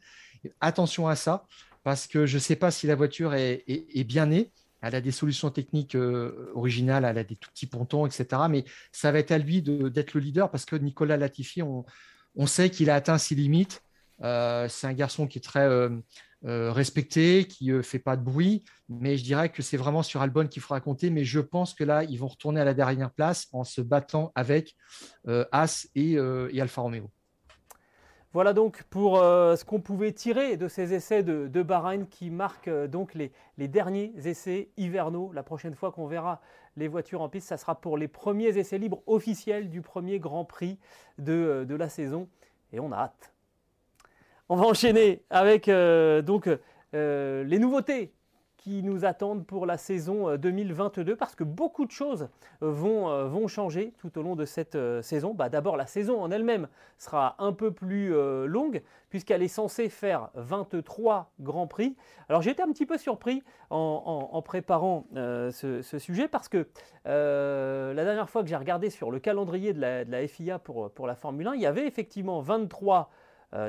[0.62, 1.48] Attention à ça
[1.88, 4.52] parce que je ne sais pas si la voiture est, bien née.
[4.82, 8.42] Elle a des solutions techniques euh, originales, elle a des tout petits pontons, etc.
[8.50, 11.86] Mais ça va être à lui d'être le leader parce que Nicolas Latifi, on,
[12.46, 13.84] sait qu'il a atteint ses limites.
[14.22, 16.02] Euh, c'est un garçon qui est très euh,
[16.44, 18.66] respecté, qui ne fait pas de bruit.
[18.90, 21.10] Mais je dirais que c'est vraiment sur Albon qu'il faudra compter.
[21.10, 24.34] Mais je pense que là, ils vont retourner à la dernière place en se battant
[24.36, 24.76] avec
[25.54, 27.10] As et, et Alfa Romeo.
[28.34, 32.68] Voilà donc pour euh, ce qu'on pouvait tirer de ces essais de, Bahreïn qui marquent
[32.68, 35.32] euh, donc les, derniers essais hivernaux.
[35.34, 36.42] La prochaine fois qu'on verra
[36.76, 40.44] les voitures en piste, ça sera pour les premiers essais libres officiels du premier Grand
[40.44, 40.78] Prix
[41.18, 42.28] de, euh, la saison.
[42.74, 43.34] Et on a hâte.
[44.50, 46.50] On va enchaîner avec donc
[46.94, 48.14] les nouveautés
[48.68, 52.28] qui nous attendent pour la saison 2022 euh, parce que beaucoup de choses
[52.62, 55.34] euh, vont, euh, vont changer tout au long de cette saison.
[55.34, 58.14] Bah, D'abord, la saison en elle-même sera un peu plus
[58.46, 61.96] longue puisqu'elle est censée faire 23 Grands Prix.
[62.28, 66.68] Alors été un petit peu surpris en, préparant ce, sujet parce que
[67.06, 71.16] la dernière fois que j'ai regardé sur le calendrier de la, FIA pour, pour, la
[71.16, 73.10] Formule 1, il y avait effectivement 23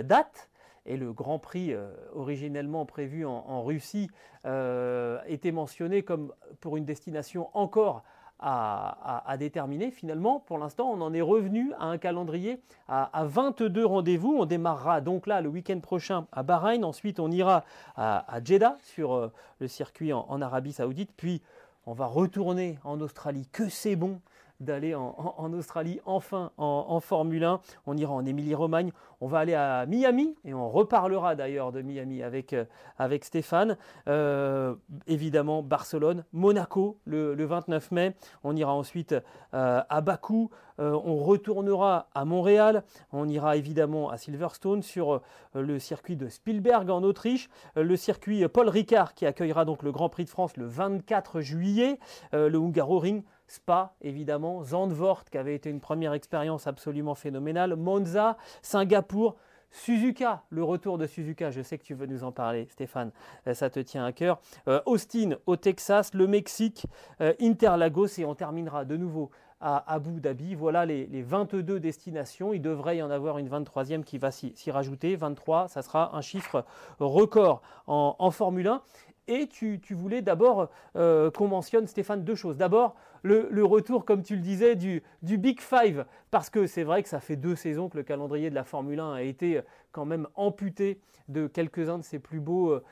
[0.02, 0.48] dates
[0.86, 4.08] et le Grand Prix euh, originellement prévu en, Russie
[4.46, 8.02] euh, était mentionné comme pour une destination encore
[8.40, 9.90] à, déterminer.
[9.90, 14.36] Finalement, pour l'instant, on en est revenu à un calendrier à, 22 rendez-vous.
[14.38, 16.84] On démarrera donc là le week-end prochain à Bahreïn.
[16.84, 17.64] Ensuite, on ira
[17.96, 21.10] à, Jeddah sur euh, le circuit en, Arabie Saoudite.
[21.16, 21.42] Puis,
[21.86, 23.48] on va retourner en Australie.
[23.50, 24.20] Que c'est bon
[24.60, 27.60] d'aller en, Australie enfin en, Formule 1.
[27.86, 32.22] On ira en Émilie-Romagne, on va aller à Miami et on reparlera d'ailleurs de Miami
[32.22, 32.64] avec, euh,
[32.98, 33.76] avec Stéphane.
[34.08, 34.74] Euh,
[35.06, 38.14] évidemment Barcelone, Monaco le, 29 mai.
[38.42, 39.14] On ira ensuite
[39.54, 40.50] euh, à Bakou.
[40.78, 42.82] on retournera à Montréal.
[43.12, 45.22] On ira évidemment à Silverstone sur
[45.54, 47.48] le circuit de Spielberg en Autriche.
[47.74, 51.98] le circuit Paul Ricard qui accueillera donc le Grand Prix de France le 24 juillet.
[52.32, 59.36] le Hungaroring Spa, évidemment, Zandvoort, qui avait été une première expérience absolument phénoménale, Monza, Singapour,
[59.70, 63.10] Suzuka, le retour de Suzuka, je sais que tu veux nous en parler, Stéphane,
[63.46, 64.40] euh, ça te tient à cœur.
[64.66, 66.86] Euh, Austin au Texas, le Mexique,
[67.20, 69.30] euh, Interlagos et on terminera de nouveau
[69.60, 70.54] à Abu Dhabi.
[70.54, 72.52] Voilà les, 22 destinations.
[72.52, 75.16] Il devrait y en avoir une 23e qui va s'y rajouter.
[75.16, 76.64] 23, ça sera un chiffre
[77.00, 78.82] record en, en Formule 1.
[79.28, 82.56] Et tu, voulais d'abord euh, qu'on mentionne, Stéphane, deux choses.
[82.56, 87.10] D'abord, le, retour, comme tu le disais, du, Big Five, parce que c'est vrai que
[87.10, 89.62] ça fait deux saisons que le calendrier de la Formule 1 a été euh,
[89.92, 92.82] quand même amputé de quelques-uns de ses plus beaux, euh,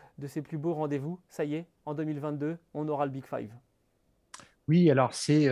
[0.52, 1.18] beaux rendez-vous.
[1.30, 3.50] Ça y est, en 2022, on aura le Big Five.
[4.68, 5.48] Oui, alors c'est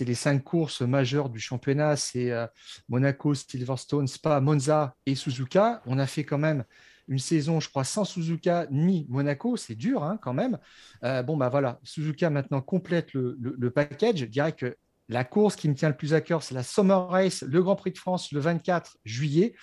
[0.00, 2.32] les cinq courses majeures du championnat, c'est
[2.88, 5.82] Monaco, Silverstone, Spa, Monza et Suzuka.
[5.86, 6.64] On a fait quand même
[7.08, 10.58] une saison, je crois, sans Suzuka ni Monaco, c'est dur hein, quand même.
[11.04, 14.18] Euh, bon, bah voilà, Suzuka maintenant complète le, package.
[14.18, 14.76] Je dirais que
[15.08, 17.76] la course qui me tient le plus à cœur, c'est la Summer Race, le Grand
[17.76, 19.54] Prix de France le 24 juillet.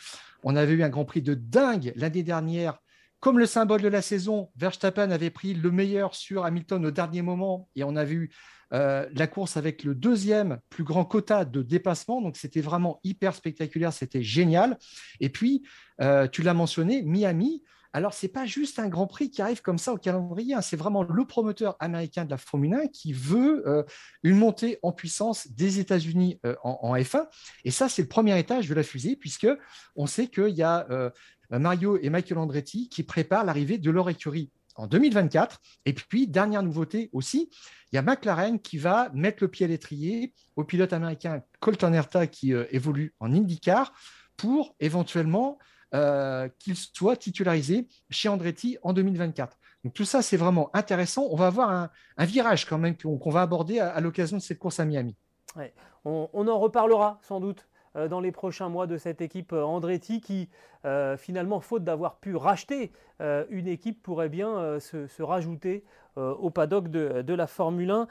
[0.43, 2.79] On avait eu un Grand Prix de dingue l'année dernière
[3.25, 7.23] comme le symbole de la saison, Verstappen avait pris le meilleur sur Hamilton au dernier
[7.23, 8.29] moment et on a vu
[8.73, 12.21] euh, la course avec le deuxième plus grand quota de dépassement.
[12.21, 14.77] Donc, c'était vraiment hyper spectaculaire, c'était génial.
[15.19, 15.63] Et puis,
[16.01, 17.63] euh, tu l'as mentionné, Miami.
[17.93, 20.61] Alors, ce n'est pas juste un Grand Prix qui arrive comme ça au calendrier, hein.
[20.61, 23.83] c'est vraiment le promoteur américain de la Formule 1 qui veut euh,
[24.21, 27.25] une montée en puissance des États-Unis en, en, F1.
[27.63, 29.47] Et ça, c'est le premier étage de la fusée, puisque
[29.95, 30.85] on sait qu'il y a
[31.51, 35.59] Mario et Michael Andretti qui préparent l'arrivée de leur écurie en 2024.
[35.85, 37.49] Et puis, dernière nouveauté aussi,
[37.91, 41.93] il y a McLaren qui va mettre le pied à l'étrier au pilote américain Colton
[41.93, 43.93] Herta qui euh, évolue en IndyCar
[44.37, 45.57] pour éventuellement
[45.93, 49.57] euh, qu'il soit titularisé chez Andretti en 2024.
[49.83, 51.27] Donc tout ça, c'est vraiment intéressant.
[51.29, 54.79] On va avoir un, virage quand même qu'on va aborder à, l'occasion de cette course
[54.79, 55.15] à Miami.
[56.03, 57.67] on, en reparlera sans doute
[58.09, 60.49] dans les prochains mois de cette équipe euh, Andretti qui,
[60.85, 62.91] euh, finalement, faute d'avoir pu racheter
[63.49, 65.85] une équipe, pourrait bien se, rajouter
[66.17, 68.07] au paddock de, la Formule 1.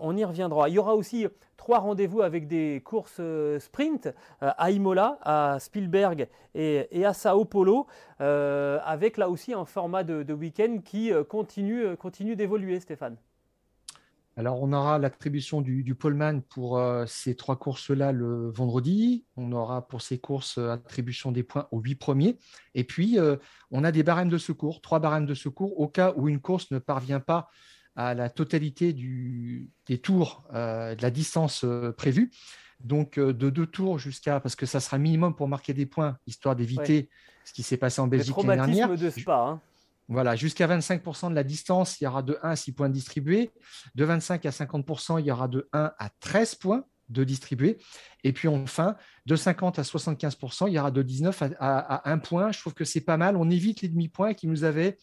[0.00, 0.68] on y reviendra.
[0.68, 3.20] Il y aura aussi trois rendez-vous avec des courses
[3.58, 7.88] sprint à Imola, à Spielberg et, à Sao Paulo,
[8.20, 13.16] avec là aussi un format de, week-end qui continue d'évoluer, Stéphane.
[14.38, 19.24] Alors, on aura l'attribution du, du poleman pour euh, ces trois courses-là le vendredi.
[19.36, 22.38] On aura pour ces courses euh, attribution des points aux huit premiers.
[22.74, 23.36] Et puis, euh,
[23.70, 26.70] on a des barèmes de secours, trois barèmes de secours au cas où une course
[26.70, 27.48] ne parvient pas
[27.94, 31.64] à la totalité des tours de la distance
[31.96, 32.30] prévue.
[32.80, 36.54] Donc, de deux tours jusqu'à, parce que ça sera minimum pour marquer des points, histoire
[36.54, 37.08] d'éviter
[37.46, 38.94] ce qui s'est passé en Belgique l'année dernière.
[38.94, 39.38] de Spa.
[39.38, 39.60] Hein.
[40.08, 43.50] Voilà, jusqu'à 25% de la distance, il y aura de 1 à 6 points distribués.
[43.94, 47.78] De 25 à 50%, il y aura de 1 à 13 points de distribués.
[48.24, 52.52] Et puis enfin, de 50 à 75%, il y aura de 19 à, 1 point.
[52.52, 53.36] Je trouve que c'est pas mal.
[53.36, 54.96] On évite les demi-points qui nous avaient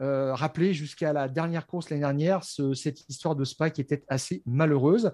[0.00, 4.42] euh, rappelé jusqu'à la dernière course l'année dernière, cette histoire de Spa qui était assez
[4.46, 5.12] malheureuse.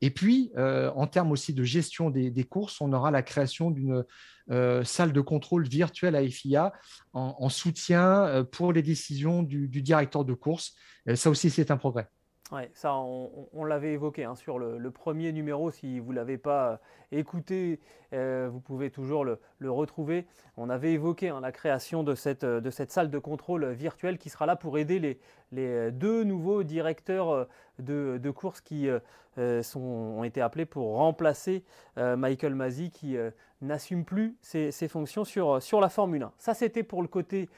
[0.00, 4.04] Et puis, euh, en termes aussi de gestion des, courses, on aura la création d'une
[4.50, 6.72] euh, salle de contrôle virtuelle à FIA
[7.14, 10.74] en, soutien euh, pour les décisions du, directeur de course.
[11.14, 12.08] ça aussi, c'est un progrès.
[12.52, 15.70] Oui, ça, on, l'avait évoqué hein, sur le, premier numéro.
[15.70, 16.80] Si vous ne l'avez pas
[17.10, 17.80] écouté,
[18.12, 19.38] vous pouvez toujours le,
[19.70, 20.26] retrouver.
[20.56, 22.44] On avait évoqué hein, la création de cette,
[22.90, 25.18] salle de contrôle virtuelle qui sera là pour aider
[25.52, 28.88] les deux nouveaux directeurs de, de course qui
[29.36, 31.64] euh, sont, ont été appelés pour remplacer
[31.98, 33.32] euh, Michael Masi qui euh,
[33.62, 36.32] n'assume plus ses, fonctions sur, la Formule 1.
[36.38, 37.48] Ça, c'était pour le côté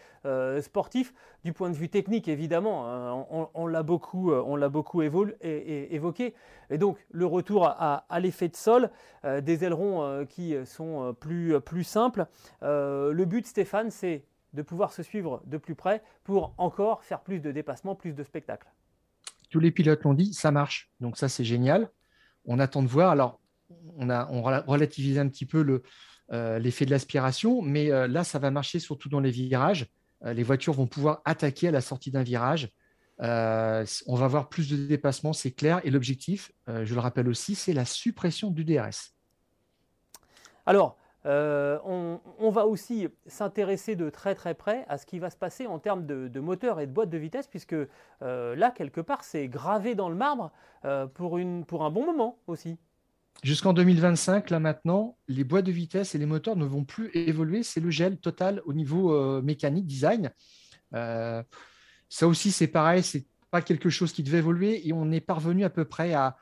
[0.61, 1.13] sportif.
[1.45, 4.33] Du point de vue technique, évidemment, hein, on, l'a beaucoup,
[5.43, 6.35] évoqué.
[6.71, 8.91] Et donc, le retour à, à l'effet de sol,
[9.25, 12.27] des ailerons qui sont plus, plus simples.
[12.63, 17.41] le but, Stéphane, c'est de pouvoir se suivre de plus près pour encore faire plus
[17.41, 18.69] de dépassements, plus de spectacles
[19.51, 20.91] tous les pilotes l'ont dit, ça marche.
[21.01, 21.91] Donc ça, c'est génial.
[22.45, 23.11] On attend de voir.
[23.11, 23.41] Alors,
[23.97, 24.25] on a
[24.67, 25.83] relativise un petit peu
[26.33, 29.87] euh, l'effet de l'aspiration, mais euh, là, ça va marcher surtout dans les virages.
[30.25, 32.71] Euh, les voitures vont pouvoir attaquer à la sortie d'un virage.
[33.19, 35.81] on va avoir plus de dépassements, c'est clair.
[35.85, 39.15] Et l'objectif, je le rappelle aussi, c'est la suppression du DRS.
[40.67, 45.37] Alors, euh, on, va aussi s'intéresser de très très près à ce qui va se
[45.37, 47.75] passer en termes de, moteur et de boîte de vitesse, puisque
[48.23, 50.53] euh, là, quelque part, c'est gravé dans le marbre
[50.85, 52.79] euh, pour, une, pour un bon moment aussi.
[53.43, 57.65] Jusqu'en 2025, là maintenant, les boîtes de vitesse et les moteurs ne vont plus évoluer.
[57.65, 60.31] C'est le gel total au niveau mécanique, design.
[60.93, 61.45] ça
[62.23, 65.71] aussi, c'est pareil, c'est pas quelque chose qui devait évoluer et on est parvenu à
[65.71, 66.37] peu près à,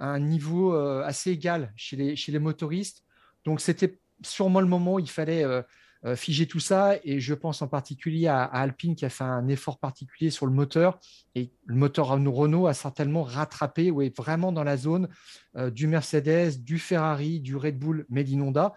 [0.00, 3.02] un niveau assez égal chez les, chez les motoristes.
[3.44, 5.62] Donc, c'était sûrement le moment où il fallait euh,
[6.04, 6.96] euh, figer tout ça.
[7.04, 10.52] Et je pense en particulier à, Alpine qui a fait un effort particulier sur le
[10.52, 10.98] moteur.
[11.34, 15.08] Et le moteur Renault a certainement rattrapé ou est vraiment dans la zone
[15.56, 18.74] euh, du Mercedes, du Ferrari, du Red Bull Made in Honda.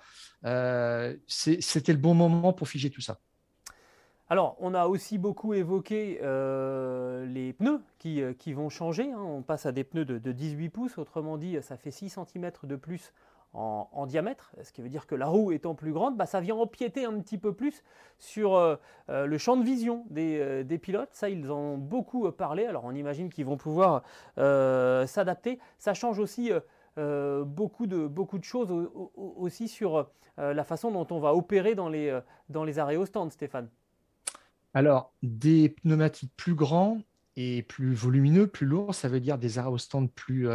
[1.27, 3.19] C'était le bon moment pour figer tout ça.
[4.29, 9.11] Alors, on a aussi beaucoup évoqué les pneus qui, vont changer.
[9.11, 9.19] Hein.
[9.19, 12.51] On passe à des pneus de, de, 18 pouces, autrement dit, ça fait 6 cm
[12.63, 13.11] de plus
[13.53, 16.55] en, diamètre, ce qui veut dire que la roue étant plus grande, bah, ça vient
[16.55, 17.83] empiéter un petit peu plus
[18.17, 18.77] sur euh,
[19.09, 21.09] euh, le champ de vision euh, des, pilotes.
[21.11, 22.65] Ça, ils en ont beaucoup parlé.
[22.65, 24.03] Alors, on imagine qu'ils vont pouvoir
[24.37, 25.59] s'adapter.
[25.77, 26.51] Ça change aussi
[26.97, 28.71] beaucoup, de, beaucoup de choses
[29.15, 32.17] aussi sur la façon dont on va opérer dans les,
[32.49, 33.69] dans les arrêts au stand, Stéphane.
[34.73, 36.99] Alors, des pneumatiques plus grands
[37.35, 40.47] et plus volumineux, plus lourd, ça veut dire des arrêts au stand plus,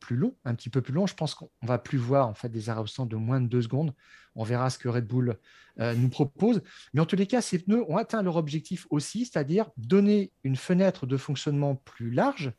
[0.00, 1.06] plus longs, un petit peu plus longs.
[1.06, 3.46] Je pense qu'on va plus voir en fait des arrêts au stand de moins de
[3.46, 3.94] deux secondes.
[4.34, 5.38] On verra ce que Red Bull
[5.78, 6.62] nous propose.
[6.92, 10.56] Mais en tous les cas, ces pneus ont atteint leur objectif aussi, c'est-à-dire donner une
[10.56, 12.52] fenêtre de fonctionnement plus large.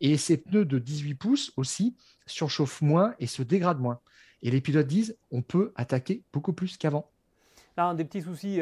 [0.00, 4.00] Et ces pneus de 18 pouces aussi surchauffent moins et se dégradent moins.
[4.42, 7.10] Et les pilotes disent on peut attaquer beaucoup plus qu'avant.
[7.76, 8.60] Là, un des petits soucis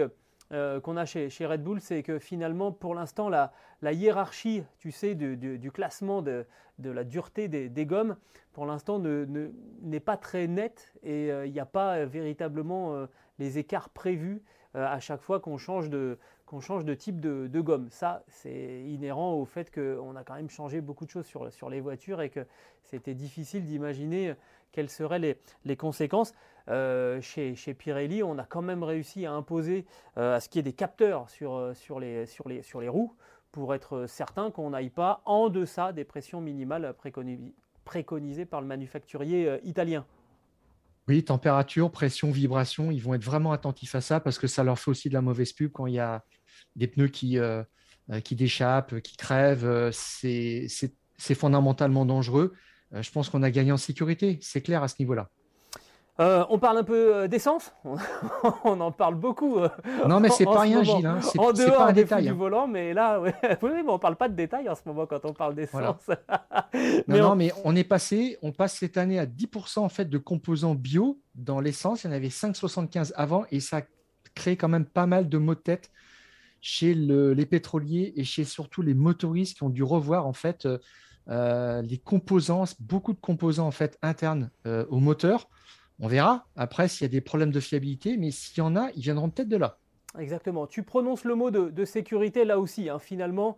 [0.52, 4.92] euh, euh, qu'on a chez, Red Bull, c'est que finalement, pour l'instant, la, hiérarchie, tu
[4.92, 6.46] sais, du, classement de,
[6.78, 8.16] la dureté des, gommes,
[8.52, 13.06] pour l'instant, n'est pas très nette et euh, il n'y a pas véritablement
[13.38, 14.42] les écarts prévus
[14.74, 17.88] à chaque fois qu'on change de, qu'on change de type de, gomme.
[17.90, 21.70] Ça, c'est inhérent au fait qu'on a quand même changé beaucoup de choses sur, sur
[21.70, 22.46] les voitures et que
[22.82, 24.34] c'était difficile d'imaginer
[24.72, 26.34] quelles seraient les, conséquences.
[26.68, 29.86] Euh, chez, chez, Pirelli, on a quand même réussi à imposer
[30.18, 32.80] euh, à ce qu'il y ait des capteurs sur, euh, sur, les, sur, les, sur
[32.80, 33.14] les roues
[33.50, 36.94] pour être certain qu'on n'aille pas en deçà des pressions minimales
[37.84, 40.06] préconisées par le manufacturier italien.
[41.08, 44.78] Oui, température, pression, vibration, ils vont être vraiment attentifs à ça parce que ça leur
[44.78, 46.22] fait aussi de la mauvaise pub quand il y a
[46.76, 47.38] des pneus qui,
[48.22, 52.54] qui déchappent, qui crèvent, c'est fondamentalement dangereux.
[52.92, 55.28] Je pense qu'on a gagné en sécurité, c'est clair à ce niveau-là.
[56.18, 57.72] on parle un peu d'essence,
[58.64, 59.58] on en parle beaucoup.
[60.06, 61.06] non, mais c'est pas rien, Gilles.
[61.06, 61.20] Hein.
[61.22, 62.24] C'est pas un détail.
[62.24, 62.34] du hein.
[62.34, 63.32] volant, mais là, oui,
[63.62, 66.10] mais on parle pas de détails en ce moment quand on parle d'essence.
[67.06, 70.18] mais non, mais on est passé, on passe cette année à 10% en fait de
[70.18, 72.04] composants bio dans l'essence.
[72.04, 73.82] Il y en avait 5,75 avant et ça
[74.34, 75.90] crée quand même pas mal de maux de tête
[76.60, 80.78] chez les pétroliers et chez surtout les motoristes qui ont dû revoir en fait euh,
[81.30, 85.48] euh, les composants, beaucoup de composants en fait internes euh, au moteur.
[85.98, 88.90] On verra après s'il y a des problèmes de fiabilité, mais s'il y en a,
[88.96, 89.78] ils viendront peut-être de là.
[90.18, 90.66] Exactement.
[90.66, 92.88] Tu prononces le mot de, sécurité là aussi.
[92.88, 92.98] Hein.
[92.98, 93.56] Finalement,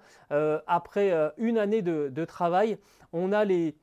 [0.67, 2.77] après une année de, travail,
[3.15, 3.75] on a les,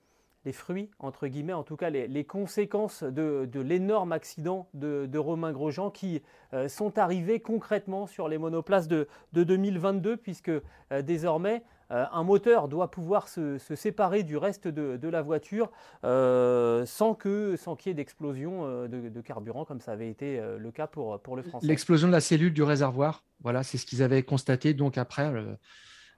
[0.51, 6.21] fruits, entre guillemets, en tout cas les, conséquences de, l'énorme accident de, Romain Grosjean qui
[6.53, 12.67] euh, sont arrivés concrètement sur les monoplaces de, 2022, puisque euh, désormais, euh, un moteur
[12.67, 15.71] doit pouvoir se, séparer du reste de, la voiture
[16.03, 20.87] sans qu'il sans qu'il y ait d'explosion de, carburant, comme ça avait été le cas
[20.87, 21.67] pour, pour le français.
[21.67, 24.73] L'explosion de la cellule du réservoir, voilà, c'est ce qu'ils avaient constaté.
[24.73, 25.31] Donc après,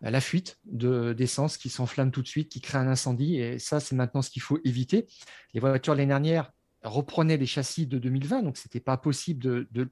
[0.10, 3.40] la fuite d'essence qui s'enflamme tout de suite, qui crée un incendie.
[3.40, 5.08] Et ça, c'est maintenant ce qu'il faut éviter.
[5.54, 6.52] Les voitures l'année dernière
[6.84, 9.90] reprenaient les châssis de 2020, donc ce n'était pas possible de,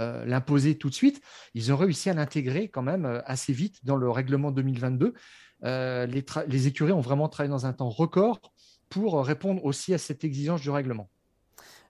[0.00, 1.20] euh, l'imposer tout de suite.
[1.54, 5.14] Ils ont réussi à l'intégrer quand même euh, assez vite dans le règlement 2022.
[5.64, 8.40] Euh, les, les écuries ont vraiment travaillé dans un temps record
[8.88, 11.08] pour répondre aussi à cette exigence du règlement.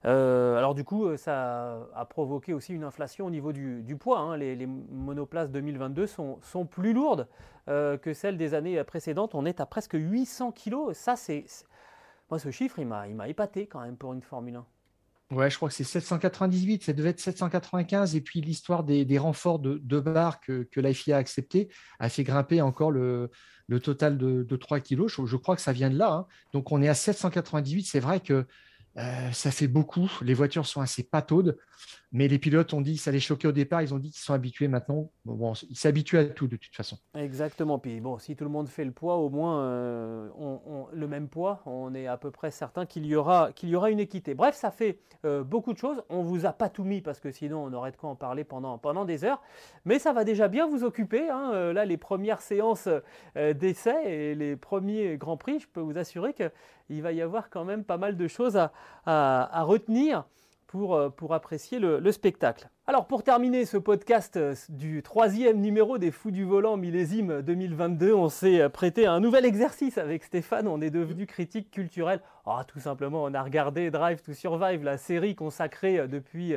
[0.02, 4.18] Alors du coup, ça a provoqué aussi une inflation au niveau du, poids.
[4.18, 4.38] Hein.
[4.38, 7.28] Les, monoplaces 2022 sont, plus lourdes
[7.66, 9.34] que celles des années précédentes.
[9.34, 10.92] On est à presque 800 kg.
[10.94, 11.44] Ça, c'est
[12.30, 14.66] moi ce chiffre, il m'a épaté quand même pour une Formule 1.
[15.30, 18.16] Ouais, je crois que c'est 798, ça devait être 795.
[18.16, 21.68] Et puis l'histoire des, renforts de, de barres que, que a accepté
[22.00, 23.30] a fait grimper encore le,
[23.80, 25.06] total de, 3 kg.
[25.06, 26.12] Je, crois que ça vient de là.
[26.12, 26.26] Hein.
[26.52, 27.84] Donc on est à 798.
[27.84, 28.44] C'est vrai que
[28.96, 30.10] euh, ça fait beaucoup.
[30.22, 31.56] Les voitures sont assez pataudes.
[32.12, 34.34] Mais les pilotes ont dit, ça les choquait au départ, ils ont dit qu'ils sont
[34.34, 35.10] habitués maintenant.
[35.26, 36.98] Ils s'habituent à tout de toute façon.
[37.14, 37.78] Exactement.
[37.78, 40.28] Puis bon, si tout le monde fait le poids, au moins euh,
[40.92, 44.00] le même poids, on est à peu près certain qu'il y aura, y aura une
[44.00, 44.34] équité.
[44.34, 46.02] Bref, ça fait euh, beaucoup de choses.
[46.08, 48.42] On vous a pas tout mis parce que sinon on aurait de quoi en parler
[48.42, 49.40] pendant, des heures.
[49.84, 51.30] Mais ça va déjà bien vous occuper.
[51.30, 51.72] Hein.
[51.72, 52.88] Là, les premières séances
[53.36, 56.34] d'essai et les premiers grands prix, je peux vous assurer
[56.90, 58.72] qu'il va y avoir quand même pas mal de choses à,
[59.04, 60.24] à retenir
[60.70, 62.70] pour, euh, pour apprécier le, spectacle.
[62.86, 68.14] Alors pour terminer ce podcast euh, du troisième numéro des Fous du Volant millésime 2022,
[68.14, 72.20] on s'est euh, prêté à un nouvel exercice avec Stéphane, on est devenu critique culturel.
[72.46, 76.54] Ah, tout simplement, on a regardé Drive to Survive, la série consacrée depuis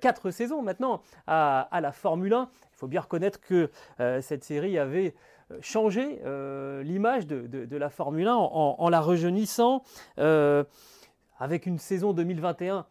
[0.00, 2.48] quatre saisons maintenant à, la Formule 1.
[2.52, 3.70] Il faut bien reconnaître que
[4.20, 5.14] cette série avait
[5.60, 6.20] changé
[6.82, 9.82] l'image de, la Formule 1 en, en la rejeunissant
[11.38, 12.86] avec une saison 2021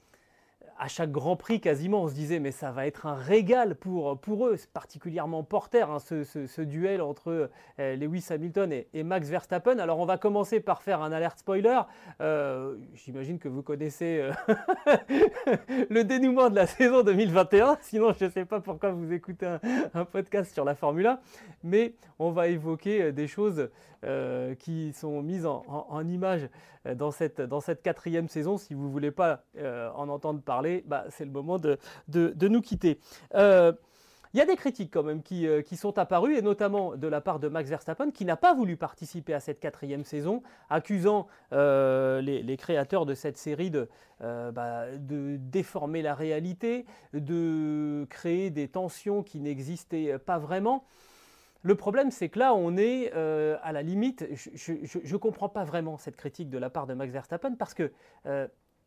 [0.80, 4.20] à chaque Grand Prix quasiment, on se disait mais ça va être un régal pour,
[4.20, 7.50] pour eux, particulièrement porteur hein, ce, duel entre
[7.80, 9.80] euh, Lewis Hamilton et, Max Verstappen.
[9.80, 11.82] Alors on va commencer par faire un alerte spoiler.
[12.22, 14.32] Euh, j'imagine que vous connaissez euh,
[15.90, 19.48] le dénouement de la saison 2021, sinon je ne sais pas pourquoi vous écoutez
[19.94, 21.20] un, podcast sur la Formule 1,
[21.64, 23.70] mais on va évoquer des choses
[24.60, 26.50] qui sont mises en, image
[26.96, 28.58] dans cette, dans cette quatrième saison.
[28.58, 29.44] Si vous ne voulez pas
[29.96, 31.78] en entendre parler, bah, c'est le moment de,
[32.48, 33.00] nous quitter.
[33.36, 33.74] Euh,
[34.34, 37.22] il y a des critiques quand même qui, euh, sont apparues, et notamment de la
[37.22, 42.22] part de Max Verstappen, qui n'a pas voulu participer à cette quatrième saison, accusant euh,
[42.22, 43.72] les, créateurs de cette série
[44.22, 50.84] euh, bah, de, déformer la réalité, de créer des tensions qui n'existaient pas vraiment.
[51.68, 54.26] Le problème, c'est que là, on est à la limite.
[54.54, 57.92] Je ne comprends pas vraiment cette critique de la part de Max Verstappen parce que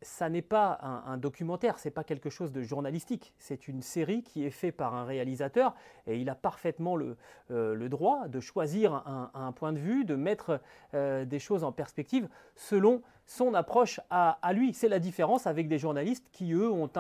[0.03, 4.45] ça n'est pas un, documentaire, c'est pas quelque chose de journalistique, c'est une série qui
[4.45, 5.75] est faite par un réalisateur
[6.07, 7.17] et il a parfaitement le,
[7.51, 8.95] euh, droit de choisir
[9.35, 10.61] un, point de vue, de mettre
[10.95, 14.73] euh, des choses en perspective selon son approche à, lui.
[14.73, 16.91] C'est la différence avec des journalistes qui, eux, ont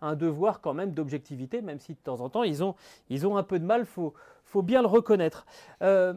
[0.00, 2.74] un, devoir quand même d'objectivité, même si de temps en temps ils ont,
[3.36, 3.86] un peu de mal,
[4.50, 5.46] faut, bien le reconnaître.
[5.82, 6.14] Euh,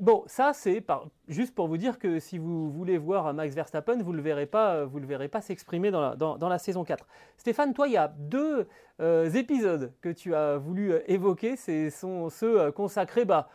[0.00, 0.82] Bon, ça c'est
[1.28, 4.46] juste pour vous dire que si vous voulez voir Max Verstappen, vous ne le verrez
[4.46, 7.06] pas, vous le verrez pas s'exprimer dans la, saison 4.
[7.36, 8.66] Stéphane, toi, il y a deux
[9.00, 11.54] euh, épisodes que tu as voulu euh, évoquer.
[11.56, 13.50] Ce sont ceux euh, consacrés bah,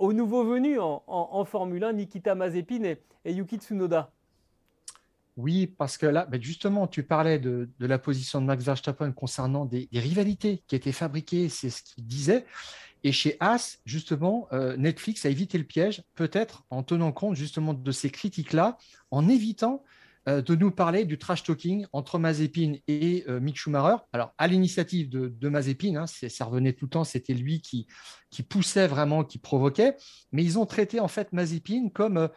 [0.00, 4.10] aux nouveaux venus en, Formule 1, Nikita Mazepin et, Yuki Tsunoda.
[5.36, 9.64] Oui, parce que là, bah, justement, tu parlais de, la position de Max Verstappen concernant
[9.64, 12.44] des rivalités qui étaient fabriquées, c'est ce qu'il disait.
[13.04, 17.74] Et chez As, justement, euh, Netflix a évité le piège, peut-être en tenant compte justement
[17.74, 18.78] de ces critiques-là,
[19.10, 19.84] en évitant
[20.26, 23.96] euh, de nous parler du trash talking entre Mazepin et euh, Mick Schumacher.
[24.14, 27.86] Alors, à l'initiative de, Mazepin, hein, ça revenait tout le temps, c'était lui qui,
[28.30, 29.96] qui poussait vraiment, qui provoquait,
[30.32, 32.30] mais ils ont traité en fait Mazepin comme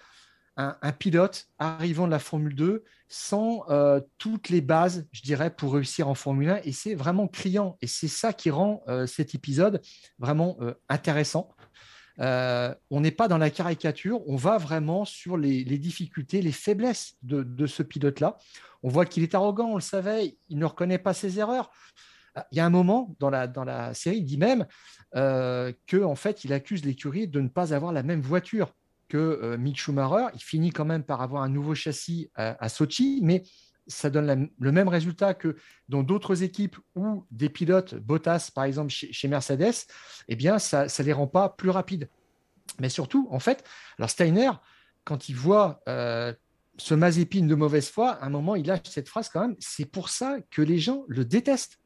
[0.57, 5.73] un, pilote arrivant de la Formule 2 sans euh, toutes les bases, je dirais, pour
[5.73, 6.61] réussir en Formule 1.
[6.63, 7.77] Et c'est vraiment criant.
[7.81, 9.81] Et c'est ça qui rend euh, cet épisode
[10.17, 11.49] vraiment euh, intéressant.
[12.19, 17.67] on n'est pas dans la caricature, on va vraiment sur les, difficultés, les faiblesses de,
[17.67, 18.37] ce pilote-là.
[18.81, 21.69] On voit qu'il est arrogant, on le savait, il ne reconnaît pas ses erreurs.
[22.51, 24.65] Il y a un moment dans la, série, il dit même
[25.13, 28.73] que en fait, il accuse l'écurie de ne pas avoir la même voiture
[29.07, 30.27] que euh, Mick Schumacher.
[30.33, 33.43] Il finit quand même par avoir un nouveau châssis à, Sochi, mais
[33.87, 35.55] ça donne le même résultat que
[35.87, 39.85] dans d'autres équipes ou des pilotes, Bottas par exemple chez, Mercedes,
[40.27, 42.09] eh bien ça ne les rend pas plus rapides.
[42.79, 43.63] Mais surtout, en fait,
[43.97, 44.51] alors Steiner,
[45.03, 46.33] quand il voit euh,
[46.77, 49.85] ce Mazepin de mauvaise foi, à un moment, il lâche cette phrase quand même, c'est
[49.85, 51.79] pour ça que les gens le détestent.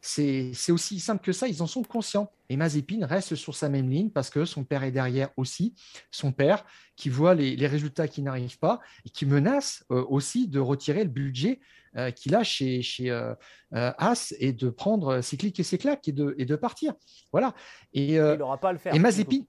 [0.00, 2.30] C'est aussi simple que ça, ils en sont conscients.
[2.48, 5.74] Et Mazepin reste sur sa même ligne parce que son père est derrière aussi,
[6.10, 6.64] son père
[6.96, 11.10] qui voit les, résultats qui n'arrivent pas et qui menace euh, aussi de retirer le
[11.10, 11.60] budget
[11.96, 13.34] euh, qu'il a chez, chez euh,
[13.72, 16.94] As et de prendre ses clics et ses claques et de, et de partir.
[17.32, 17.54] Voilà.
[17.92, 18.94] Et, il n'aura pas à le faire.
[18.94, 19.40] Et Mazepin,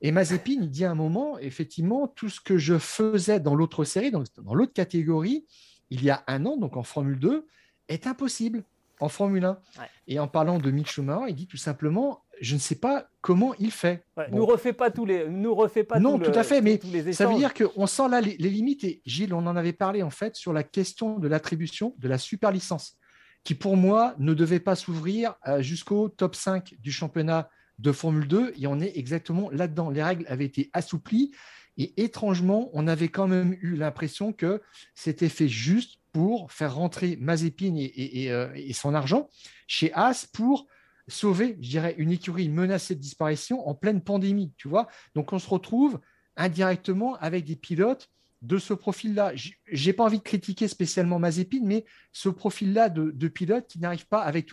[0.00, 3.84] et Mazepin, il dit à un moment, effectivement, tout ce que je faisais dans l'autre
[3.84, 5.46] série, dans, dans l'autre catégorie,
[5.90, 7.46] il y a un an, donc en Formule 2,
[7.88, 8.64] est impossible
[9.00, 9.58] en Formule 1.
[10.06, 13.54] Et en parlant de Mick Schumacher, il dit tout simplement je ne sais pas comment
[13.58, 14.04] il fait.
[14.30, 16.80] Nous refait pas tous les, nous refait pas non tout, à fait, mais
[17.12, 18.84] ça veut dire qu'on sent là les, limites.
[18.84, 22.18] Et Gilles, on en avait parlé en fait sur la question de l'attribution de la
[22.18, 22.96] super licence,
[23.44, 28.26] qui pour moi ne devait pas s'ouvrir euh, jusqu'au top 5 du championnat de Formule
[28.26, 29.90] 2, et on est exactement là-dedans.
[29.90, 31.32] Les règles avaient été assouplies,
[31.76, 34.60] et étrangement, on avait quand même eu l'impression que
[34.94, 39.28] c'était fait juste pour faire rentrer Mazepin euh, et, son argent
[39.66, 40.66] chez As pour
[41.08, 44.88] sauver, je dirais, une écurie menacée de disparition en pleine pandémie, tu vois.
[45.14, 46.00] Donc on se retrouve
[46.36, 48.10] indirectement avec des pilotes
[48.42, 49.32] de ce profil-là.
[49.70, 54.06] J'ai pas envie de critiquer spécialement Mazepin, mais ce profil-là de, de, pilote qui n'arrive
[54.06, 54.50] pas avec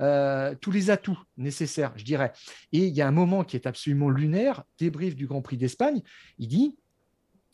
[0.00, 2.32] euh, tous les atouts nécessaires, je dirais.
[2.72, 6.02] Et il y a un moment qui est absolument lunaire, débrief du Grand Prix d'Espagne,
[6.38, 6.76] il dit,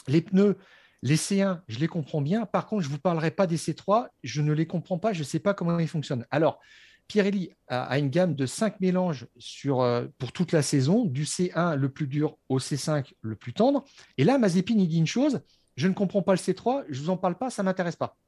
[0.09, 0.57] les pneus
[1.03, 2.47] les C1, je les comprends bien.
[2.47, 4.09] Par contre, je ne vous parlerai pas des C3.
[4.23, 5.13] Je ne les comprends pas.
[5.13, 6.27] Je ne sais pas comment ils fonctionnent.
[6.31, 6.61] Alors,
[7.09, 11.75] Pirelli a, une gamme de 5 mélanges sur, euh, pour toute la saison, du C1
[11.75, 13.85] le plus dur au C5 le plus tendre.
[14.17, 15.41] Et là, Mazepin, il dit une chose
[15.77, 17.97] je ne comprends pas le C3, je ne vous en parle pas, ça ne m'intéresse
[17.97, 18.19] pas.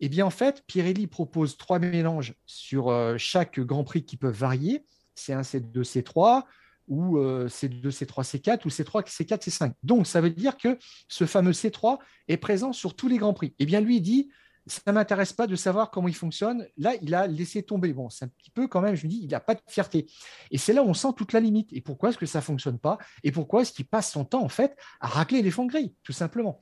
[0.00, 4.36] Eh bien, en fait, Pirelli propose trois mélanges sur euh, chaque Grand Prix qui peuvent
[4.36, 4.84] varier
[5.16, 6.44] C1, C2, C3
[6.88, 9.72] ou C2, C3, C4 ou C3, C4, C5.
[9.82, 10.78] Donc, ça veut dire que
[11.08, 13.54] ce fameux C3 est présent sur tous les Grands Prix.
[13.58, 14.30] Eh bien, lui, il dit,
[14.66, 16.66] ça ne m'intéresse pas de savoir comment il fonctionne.
[16.76, 17.92] Là, il a laissé tomber.
[17.92, 20.06] Bon, c'est un petit peu quand même, je me dis, il n'a pas de fierté.
[20.50, 21.72] Et c'est là où on sent toute la limite.
[21.72, 22.98] Et pourquoi est-ce que ça ne fonctionne pas?
[23.24, 26.12] Et pourquoi est-ce qu'il passe son temps, en fait, à racler les fonds gris, tout
[26.12, 26.60] simplement?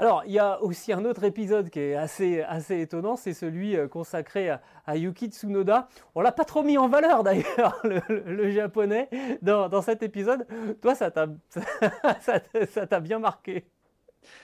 [0.00, 3.76] Alors, il y a aussi un autre épisode qui est assez, assez étonnant, c'est celui
[3.76, 5.88] euh, consacré à, Yuki Tsunoda.
[6.14, 9.10] On l'a pas trop mis en valeur d'ailleurs, le, japonais,
[9.42, 10.46] dans, cet épisode.
[10.80, 13.66] Toi, ça t'a bien marqué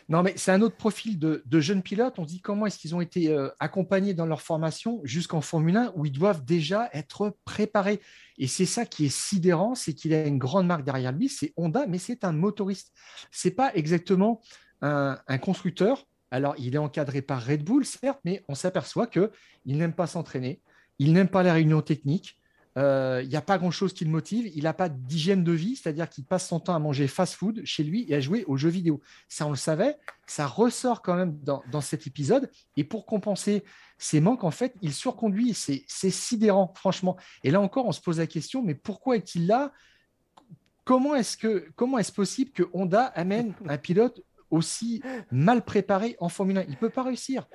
[0.09, 2.19] Non, mais c'est un autre profil de, jeunes pilotes.
[2.19, 5.77] On se dit comment est-ce qu'ils ont été euh, accompagnés dans leur formation jusqu'en Formule
[5.77, 8.01] 1 où ils doivent déjà être préparés.
[8.39, 11.53] Et c'est ça qui est sidérant, c'est qu'il a une grande marque derrière lui, c'est
[11.57, 12.93] Honda, mais c'est un motoriste.
[13.31, 14.41] C'est pas exactement
[14.85, 16.07] un, constructeur.
[16.31, 19.31] Alors, il est encadré par Red Bull, certes, mais on s'aperçoit qu'il
[19.67, 20.61] n'aime pas s'entraîner,
[20.99, 22.39] il n'aime pas les réunions techniques,
[22.77, 24.51] il euh, n'y a pas grand-chose qui le motive.
[24.57, 27.85] Il n'a pas d'hygiène de vie, c'est-à-dire qu'il passe son temps à manger fast-food chez
[27.85, 29.01] lui et à jouer aux jeux vidéo.
[29.29, 29.97] Ça, on le savait.
[30.27, 32.51] Ça ressort quand même dans, cet épisode.
[32.77, 33.63] Et pour compenser
[33.97, 35.55] ces manques, en fait, il surconduit.
[35.55, 37.17] C'est sidérant, franchement.
[37.45, 39.73] Et là encore, on se pose la question, mais pourquoi est-il là?
[40.85, 44.21] Comment est-ce comment est-ce possible que Honda amène un pilote
[44.55, 46.63] aussi mal préparé en Formule 1.
[46.63, 47.47] Il ne peut pas réussir.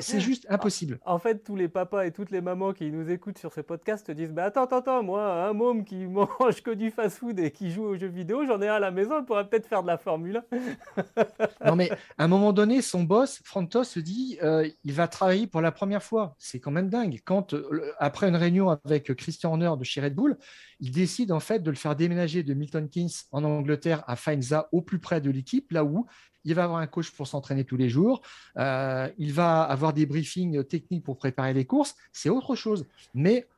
[0.00, 0.98] C'est juste impossible.
[1.04, 4.10] En fait, tous les papas et toutes les mamans qui nous écoutent sur ce podcast
[4.10, 7.70] disent bah, Attends, attends, attends, moi, un môme qui mange que du fast-food et qui
[7.70, 9.88] joue aux jeux vidéo, j'en ai un à la maison, il pourrait peut-être faire de
[9.88, 11.66] la Formule 1.
[11.66, 15.46] non, mais à un moment donné, son boss, Frantos, se dit euh, il va travailler
[15.46, 16.34] pour la première fois.
[16.38, 17.20] C'est quand même dingue.
[17.24, 20.38] Quand, euh, après une réunion avec Christian Horner de chez Red Bull,
[20.80, 24.68] il décide en fait de le faire déménager de Milton Keynes en Angleterre à Faenza,
[24.72, 26.06] au plus près de l'équipe, là où
[26.44, 28.22] il va avoir un coach pour s'entraîner tous les jours,
[28.56, 32.86] euh, il va avoir des briefings techniques pour préparer les courses, c'est autre chose.
[33.14, 33.48] Mais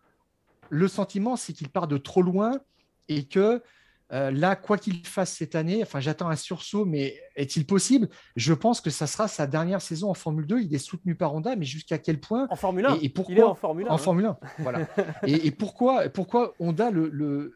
[0.71, 2.53] le sentiment, c'est qu'il part de trop loin
[3.09, 3.63] et que
[4.13, 8.09] euh, là, quoi qu'il fasse cette année, enfin, j'attends un sursaut, mais est-il possible?
[8.37, 10.61] Je pense que ça sera sa dernière saison en Formule 2.
[10.61, 12.47] Il est soutenu par Honda, mais jusqu'à quel point?
[12.51, 12.99] En Formule 1.
[13.03, 13.91] Et, pourquoi Il est en Formule 1.
[13.91, 14.89] En Formule 1, voilà.
[15.27, 17.11] et, pourquoi, pourquoi Honda le,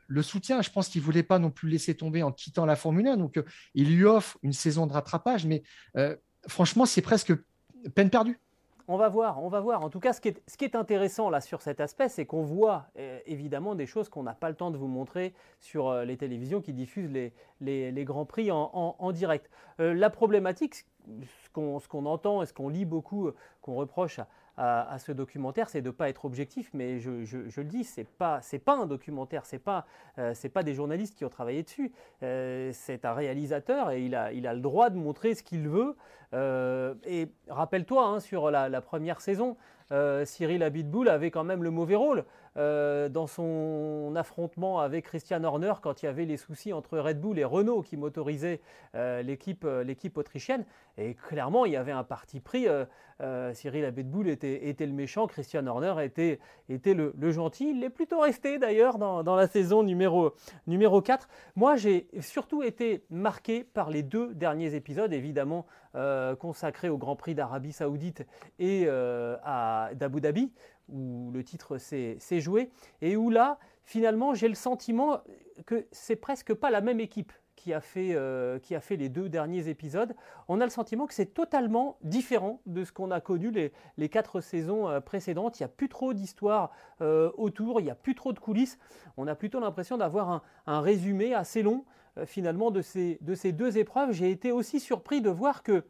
[0.06, 0.60] le, soutient?
[0.60, 3.16] Je pense qu'il ne voulait pas non plus laisser tomber en quittant la Formule 1.
[3.16, 3.44] Donc, euh,
[3.74, 5.62] il lui offre une saison de rattrapage, mais
[5.96, 6.16] euh,
[6.48, 7.32] franchement, c'est presque
[7.94, 8.38] peine perdue.
[8.88, 9.84] On va voir, on va voir.
[9.84, 13.18] En tout cas, ce qui est, intéressant là sur cet aspect, c'est qu'on voit euh,
[13.26, 16.60] évidemment des choses qu'on n'a pas le temps de vous montrer sur euh, les télévisions
[16.60, 17.12] qui diffusent
[17.60, 19.50] les, grands prix en, direct.
[19.80, 20.86] Euh, la problématique,
[21.52, 23.30] ce qu'on entend et ce qu'on lit beaucoup,
[23.60, 24.26] qu'on reproche à,
[24.56, 28.06] à, ce documentaire, c'est de ne pas être objectif, mais je, le dis, ce n'est
[28.06, 29.86] pas, pas un documentaire, ce n'est pas,
[30.18, 31.92] euh, pas des journalistes qui ont travaillé dessus,
[32.22, 35.68] euh, c'est un réalisateur et il a, il a le droit de montrer ce qu'il
[35.68, 35.96] veut.
[36.34, 39.56] Euh, et rappelle-toi, hein, sur la, première saison,
[40.24, 42.24] Cyril Abitboul avait quand même le mauvais rôle.
[42.58, 47.18] Euh, dans son affrontement avec Christian Horner quand il y avait les soucis entre Red
[47.18, 48.60] Bull et Renault qui motorisaient
[48.94, 49.22] euh,
[49.64, 50.66] euh, l'équipe autrichienne.
[50.98, 52.66] Et clairement, il y avait un parti pris.
[53.52, 57.70] Cyril Abitboul était, était le méchant, Christian Horner était, était le, gentil.
[57.70, 60.34] Il est plutôt resté d'ailleurs dans, la saison numéro,
[60.66, 61.28] numéro 4.
[61.54, 65.66] Moi, j'ai surtout été marqué par les deux derniers épisodes, évidemment
[66.40, 68.26] consacrés au Grand Prix d'Arabie Saoudite
[68.58, 70.52] et d'Abu Dhabi
[70.92, 72.70] où le titre s'est joué,
[73.00, 75.20] et où là, finalement, j'ai le sentiment
[75.66, 77.32] que c'est presque pas la même équipe
[77.62, 80.14] qui a, fait, euh, qui a fait les deux derniers épisodes.
[80.48, 83.52] On a le sentiment que c'est totalement différent de ce qu'on a connu
[83.96, 85.60] les, quatre saisons euh, précédentes.
[85.60, 88.78] Il n'y a plus trop d'histoire euh, autour, il n'y a plus trop de coulisses.
[89.16, 91.84] On a plutôt l'impression d'avoir un, résumé assez long
[92.26, 94.12] finalement de ces deux épreuves.
[94.12, 95.84] J'ai été aussi surpris de voir que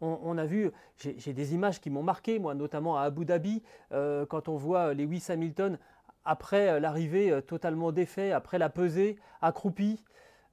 [0.00, 3.62] on, a vu, j'ai des images qui m'ont marqué, moi, notamment à Abu Dhabi,
[3.92, 5.78] euh, quand on voit Lewis Hamilton
[6.24, 10.04] après euh, l'arrivée euh, totalement défait, après la pesée, accroupi,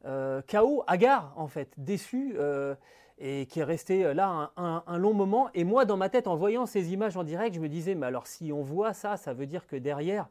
[0.04, 2.36] KO, hagard en fait, déçu,
[3.20, 5.50] et qui est resté là un, long moment.
[5.54, 8.08] Et moi, dans ma tête, en voyant ces images en direct, je me disais, mais
[8.08, 10.28] alors si on voit ça, ça veut dire que derrière,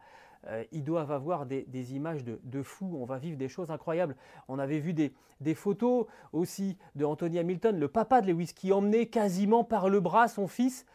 [0.49, 4.17] euh, ils doivent avoir des, images de, fous, on va vivre des choses incroyables.
[4.49, 5.13] On avait vu des,
[5.55, 10.29] photos aussi de Anthony Hamilton, le papa de Lewis, qui emmenait quasiment par le bras
[10.29, 10.87] son fils.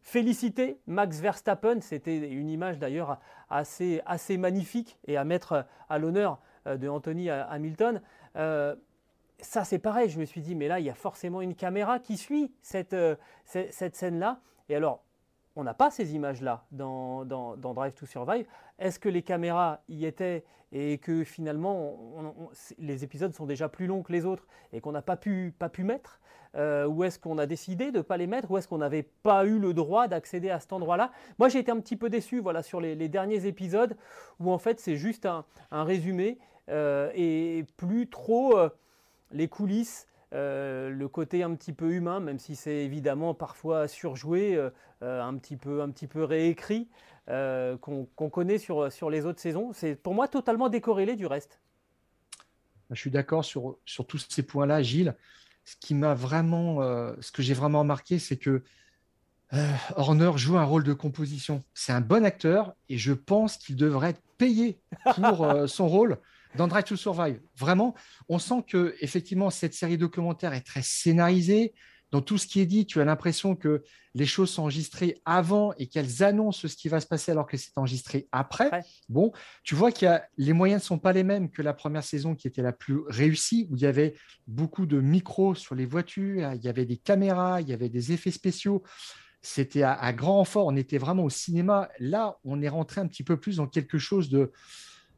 [0.00, 4.02] Féliciter Max Verstappen, c'était une image d'ailleurs assez,
[4.38, 8.00] magnifique et à mettre à l'honneur euh, de Anthony Hamilton.
[8.36, 8.76] Euh,
[9.40, 11.98] ça c'est pareil, je me suis dit, mais là, il y a forcément une caméra
[11.98, 12.96] qui suit cette
[13.94, 14.40] scène-là.
[14.68, 15.02] Et alors,
[15.56, 17.24] on n'a pas ces images-là dans,
[17.56, 18.46] Drive to Survive.
[18.78, 21.96] Est-ce que les caméras y étaient et que finalement
[22.78, 26.20] les épisodes sont déjà plus longs que les autres et qu'on n'a pas pu, mettre
[26.56, 29.04] euh, Ou est-ce qu'on a décidé de ne pas les mettre Ou est-ce qu'on n'avait
[29.22, 31.12] pas eu le droit d'accéder à cet endroit-là?
[31.38, 33.96] Moi j'ai été un petit peu déçu voilà, sur les, derniers épisodes
[34.40, 38.68] où en fait c'est juste un, résumé euh, et plus trop euh,
[39.30, 44.60] les coulisses le côté un petit peu humain, même si c'est évidemment parfois surjoué,
[45.00, 46.88] un, petit peu, un petit peu réécrit,
[47.26, 49.72] qu'on connaît sur, sur les autres saisons.
[49.72, 51.60] C'est pour moi totalement décorrélé du reste.
[52.90, 55.14] Je suis d'accord sur, sur tous ces points-là, Gilles.
[55.64, 56.80] Ce qui m'a vraiment,
[57.20, 58.62] ce que j'ai vraiment remarqué, c'est que
[59.96, 61.64] Horner joue un rôle de composition.
[61.74, 64.80] C'est un bon acteur et je pense qu'il devrait être payé
[65.16, 66.18] pour son rôle
[66.56, 67.40] dans Drive to Survive.
[67.56, 67.94] Vraiment,
[68.28, 71.74] on sent que effectivement cette série documentaire est très scénarisée.
[72.12, 73.82] Dans tout ce qui est dit, tu as l'impression que
[74.14, 77.56] les choses sont enregistrées avant et qu'elles annoncent ce qui va se passer alors que
[77.56, 78.70] c'est enregistré après.
[79.08, 79.32] Bon,
[79.64, 80.06] tu vois que
[80.38, 83.00] les moyens ne sont pas les mêmes que la première saison qui était la plus
[83.08, 84.14] réussie, où il y avait
[84.46, 88.12] beaucoup de micros sur les voitures, il y avait des caméras, il y avait des
[88.12, 88.82] effets spéciaux.
[89.42, 91.88] C'était à, grand renfort, on était vraiment au cinéma.
[91.98, 94.50] Là, on est rentré un petit peu plus dans quelque chose de,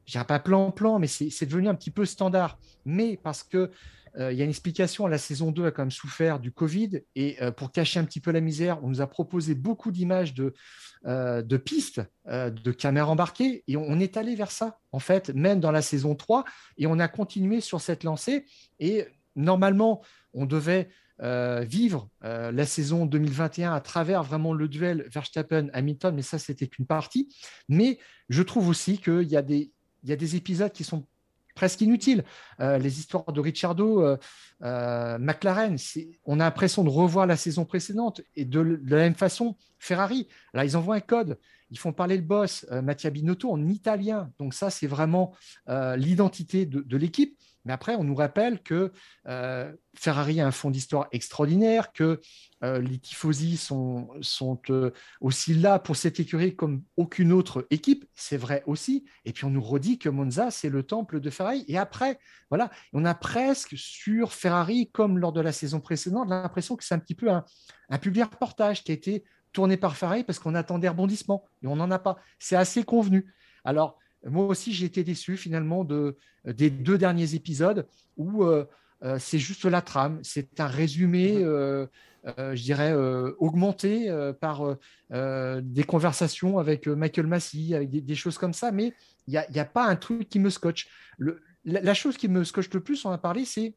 [0.07, 2.59] je dirais pas plan-plan, mais c'est devenu un petit peu standard.
[2.85, 3.71] Mais parce que
[4.17, 7.43] il y a une explication, la saison 2 a quand même souffert du Covid et
[7.43, 10.55] euh, pour cacher un petit peu la misère, on nous a proposé beaucoup d'images de,
[11.07, 15.61] euh, de pistes, de caméras embarquées et on, est allé vers ça, en fait, même
[15.61, 16.45] dans la saison 3
[16.77, 18.45] et on a continué sur cette lancée
[18.79, 20.03] et normalement,
[20.35, 20.89] on devait
[21.21, 27.35] vivre la saison 2021 à travers vraiment le duel Verstappen-Hamilton, mais ça, c'était qu'une partie.
[27.69, 27.99] Mais
[28.29, 29.37] je trouve aussi qu'il y, y
[30.13, 31.07] a des épisodes qui sont
[31.59, 32.23] presque inutile.
[32.61, 34.17] Euh, les histoires de Ricciardo, euh,
[34.63, 35.77] euh, McLaren,
[36.25, 38.21] on a l'impression de revoir la saison précédente.
[38.37, 41.37] Et de, la même façon, Ferrari, là, ils envoient un code,
[41.71, 44.31] ils font parler le boss, Mattia Binotto, en italien.
[44.39, 45.35] Donc ça, c'est vraiment
[45.97, 47.37] l'identité de l'équipe.
[47.69, 48.93] Mais après, on nous rappelle que
[49.29, 52.19] euh, Ferrari a un fond d'histoire extraordinaire, que
[52.65, 54.09] euh, les tifosi sont,
[54.71, 54.91] euh,
[55.21, 58.07] aussi là pour cette écurie comme aucune autre équipe.
[58.15, 59.05] C'est vrai aussi.
[59.27, 61.67] Et puis, on nous redit que Monza, c'est le temple de Ferrari.
[61.69, 66.75] Et après, voilà, on a presque sur Ferrari, comme lors de la saison précédente, l'impression
[66.75, 67.45] que c'est un petit peu un,
[67.99, 71.91] public reportage qui a été tourné par Ferrari parce qu'on attendait rebondissement et on n'en
[71.91, 72.17] a pas.
[72.39, 73.31] C'est assez convenu.
[73.63, 73.99] Alors,
[74.31, 78.65] moi aussi, j'ai été déçu finalement de, des deux derniers épisodes où euh,
[79.05, 81.45] euh, c'est juste la trame, c'est un résumé, mhm.
[81.45, 81.87] euh,
[82.27, 82.95] je dirais,
[83.39, 84.77] augmenté par
[85.11, 88.93] des conversations avec Michael Massey, avec des, choses comme ça, mais
[89.27, 90.89] il n'y a, a, pas un truc qui me scotche.
[91.17, 93.75] Le, la, chose qui me scotche le plus, on a parlé, c'est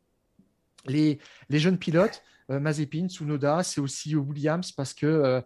[0.86, 5.42] les, les, jeunes pilotes, Mazepin, Tsunoda, c'est aussi Williams, parce que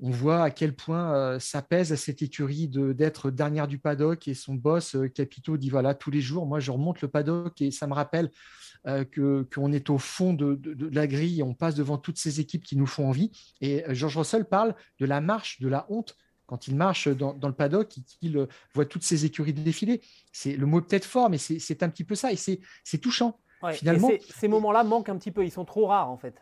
[0.00, 4.28] on voit à quel point euh, ça pèse à cette écurie d'être dernière du paddock
[4.28, 7.60] et son boss euh, Capito dit voilà tous les jours moi je remonte le paddock
[7.60, 8.30] et ça me rappelle
[8.86, 9.04] euh,
[9.52, 10.60] qu'on est au fond de,
[10.92, 13.32] la grille et on passe devant toutes ces équipes qui nous font envie.
[13.60, 17.52] Et George Russell parle de la marche de la honte quand il marche dans, le
[17.52, 20.00] paddock et qu'il voit toutes ces écuries défiler.
[20.32, 23.40] C'est le mot peut-être fort mais c'est un petit peu ça et c'est touchant.
[23.72, 26.40] Finalement ces moments-là manquent un petit peu ils sont trop rares en fait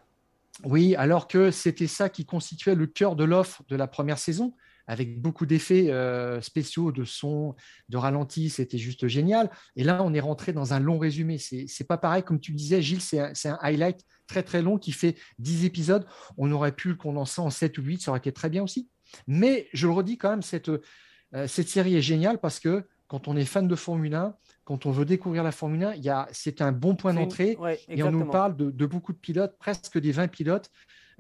[0.65, 4.55] oui, alors que c'était ça qui constituait le cœur de l'offre de la première saison,
[4.87, 7.55] avec beaucoup d'effets euh, spéciaux, de son,
[7.89, 9.51] de ralenti, c'était juste génial.
[9.75, 11.39] Et là, on est rentré dans un long résumé.
[11.39, 15.17] C'est pas pareil, comme tu disais, Gilles, c'est un, highlight très très long qui fait
[15.39, 16.07] 10 épisodes.
[16.37, 18.89] On aurait pu le condenser en 7 ou 8, ça aurait été très bien aussi.
[19.27, 23.29] Mais je le redis quand même, cette, euh, cette série est géniale parce que quand
[23.29, 24.35] on est fan de Formule 1,
[24.65, 27.57] quand on veut découvrir la Formule 1, c'est un bon point d'entrée.
[27.89, 30.71] et on nous parle de, beaucoup de pilotes, presque des 20 pilotes,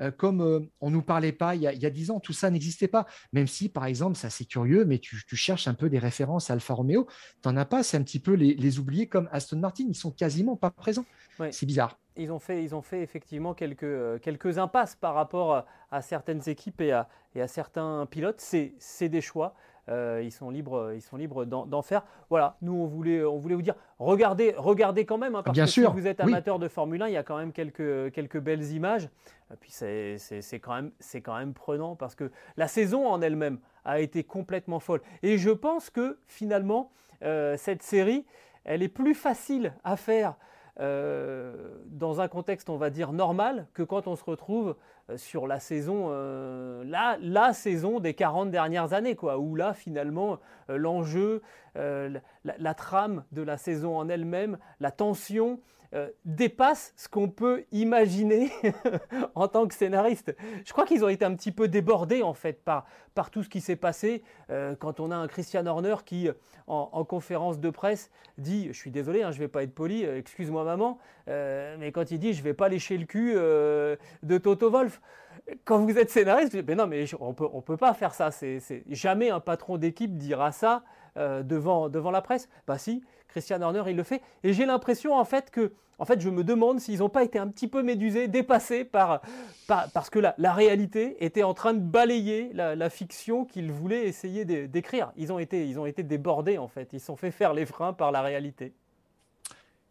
[0.01, 2.20] euh, comme euh, on ne nous parlait pas il y, a, 10 ans.
[2.20, 3.07] Tout ça n'existait pas.
[3.32, 6.55] Même si, par exemple, c'est assez curieux, mais tu, cherches un peu des références à
[6.55, 7.07] Alfa Romeo.
[7.43, 9.84] Tu n'en as pas, c'est un petit peu les, les oubliés comme Aston Martin.
[9.89, 11.07] Ils sont quasiment pas présents.
[11.51, 11.99] C'est bizarre.
[12.16, 16.47] Ils ont, fait, ils ont fait effectivement quelques, euh, quelques impasses par rapport à, certaines
[16.49, 18.41] équipes et à, et à certains pilotes.
[18.41, 19.55] C'est des choix.
[19.89, 22.03] Euh, ils sont libres, ils sont libres d'en faire.
[22.28, 25.66] Voilà, nous on voulait, on voulait vous dire, regardez, regardez quand même, hein, parce que
[25.66, 28.72] si vous êtes amateur de Formule 1, il y a quand même quelques, quelques belles
[28.72, 29.09] images.
[29.53, 30.18] Et puis c'est
[30.61, 30.91] quand, même,
[31.24, 35.01] quand même prenant parce que la saison en elle-même a été complètement folle.
[35.22, 36.91] Et je pense que finalement,
[37.22, 38.26] euh, cette série,
[38.64, 40.34] elle est plus facile à faire
[40.79, 44.77] dans un contexte, on va dire, normal, que quand on se retrouve
[45.11, 49.72] euh, sur la saison, euh, la, la, saison des 40 dernières années, quoi, où là,
[49.72, 51.43] finalement, l'enjeu,
[51.74, 55.61] la, trame de la saison en elle-même, la tension,
[55.97, 58.51] euh, dépasse ce qu'on peut imaginer
[59.34, 60.36] en tant que scénariste.
[60.66, 62.84] Je crois qu'ils ont été un petit peu débordés en fait par,
[63.14, 66.28] par tout ce qui s'est passé euh, quand on a un Christian Horner qui,
[66.66, 70.05] en, conférence de presse, dit, je suis désolé, hein, je ne vais pas être poli,
[70.05, 74.38] euh, excuse-moi maman, mais quand il dit, je ne vais pas lécher le cul de
[74.38, 75.01] Toto Wolf,
[75.64, 78.30] quand vous êtes scénariste, mais non, mais on peut, ne peut pas faire ça.
[78.30, 80.82] C'est, jamais un patron d'équipe dira ça
[81.16, 82.49] devant, devant la presse.
[82.66, 83.03] Bah si,
[83.37, 84.22] Christian Horner, il le fait.
[84.45, 87.39] Et j'ai l'impression en fait que, en fait, je me demande s'ils n'ont pas été
[87.39, 89.20] un petit peu médusés, dépassés par,
[89.66, 94.47] parce que la, la, réalité était en train de balayer la, fiction qu'ils voulaient essayer
[94.47, 95.12] d'écrire.
[95.18, 96.89] Ils ont été, ils ont été débordés en fait.
[96.95, 98.72] Ils se sont fait faire les freins par la réalité.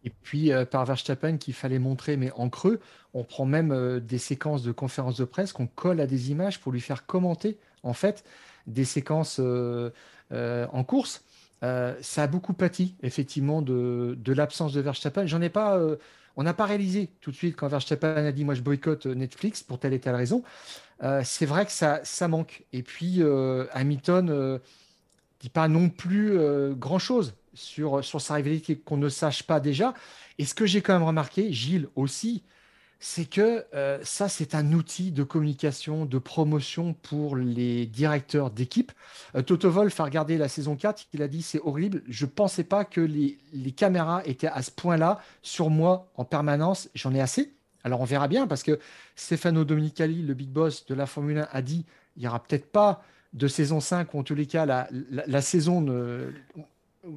[0.04, 2.80] Et puis euh, par Verstappen qu'il fallait montrer, mais en creux,
[3.14, 6.60] on prend même euh, des séquences de conférences de presse qu'on colle à des images
[6.60, 8.24] pour lui faire commenter en fait
[8.66, 9.92] des séquences euh,
[10.32, 11.24] en course.
[11.62, 15.26] Ça a beaucoup pâti, effectivement, de, l'absence de Verstappen.
[15.26, 15.80] J'en ai pas,
[16.36, 19.64] on n'a pas réalisé tout de suite quand Verstappen a dit Moi, je boycotte Netflix
[19.64, 20.44] pour telle et telle raison.
[21.24, 22.64] c'est vrai que ça, ça manque.
[22.72, 23.24] Et puis,
[23.74, 24.60] Hamilton ne
[25.40, 26.38] dit pas non plus
[26.76, 29.96] grand-chose sur, sur sa rivalité qu'on ne sache pas déjà.
[30.38, 32.44] Et ce que j'ai quand même remarqué, Gilles aussi,
[33.08, 38.92] c'est que euh, ça, c'est un outil de communication, de promotion pour les directeurs d'équipe.
[39.36, 42.64] Euh, Toto a regardé la saison 4, il a dit c'est horrible, je ne pensais
[42.64, 43.38] pas que les,
[43.78, 47.54] caméras étaient à ce point-là sur moi en permanence, j'en ai assez.
[47.84, 48.80] Alors on verra bien parce que
[49.16, 51.86] Stefano Domenicali, le big boss de la Formule 1, a dit
[52.18, 53.04] il n'y aura peut-être pas
[53.34, 56.34] de saison 5 ou en tous les cas la, la saison ne,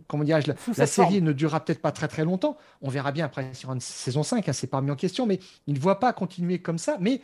[0.06, 2.56] comment dirais-je, la, série ne durera peut-être pas très très longtemps.
[2.82, 5.40] On verra bien après sur une saison 5, hein, c'est pas mis en question, mais
[5.66, 6.96] il ne voit pas continuer comme ça.
[7.00, 7.20] Mais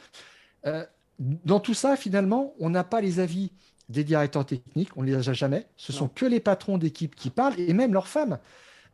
[0.67, 0.85] euh,
[1.19, 3.53] dans tout ça, finalement, on n'a pas les avis
[3.89, 5.67] des directeurs techniques, on ne les a jamais.
[5.77, 8.39] Ce sont que les patrons d'équipe qui parlent et même leurs femmes.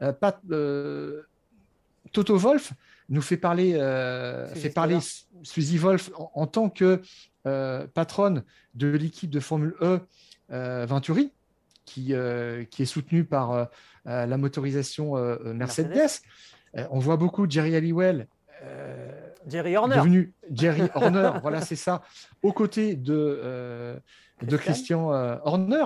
[0.03, 0.13] Euh,
[0.51, 1.23] euh,
[2.13, 2.73] Toto Wolf
[3.09, 3.73] nous fait parler,
[4.55, 4.99] fait parler
[5.43, 7.01] Suzy Wolf en, tant que
[7.95, 8.45] patronne
[8.75, 10.01] de l'équipe de Formule E
[10.87, 11.33] Venturi
[11.91, 13.65] qui, euh, qui est soutenu par euh,
[14.07, 15.15] euh, la motorisation
[15.53, 16.23] Mercedes.
[16.91, 18.29] on voit beaucoup Jerry Halliwell.
[19.49, 19.97] Jerry Horner.
[19.97, 22.03] Devenu Jerry Horner, voilà, c'est ça,
[22.43, 24.01] aux côtés de,
[24.43, 25.09] de Christian
[25.45, 25.85] Horner.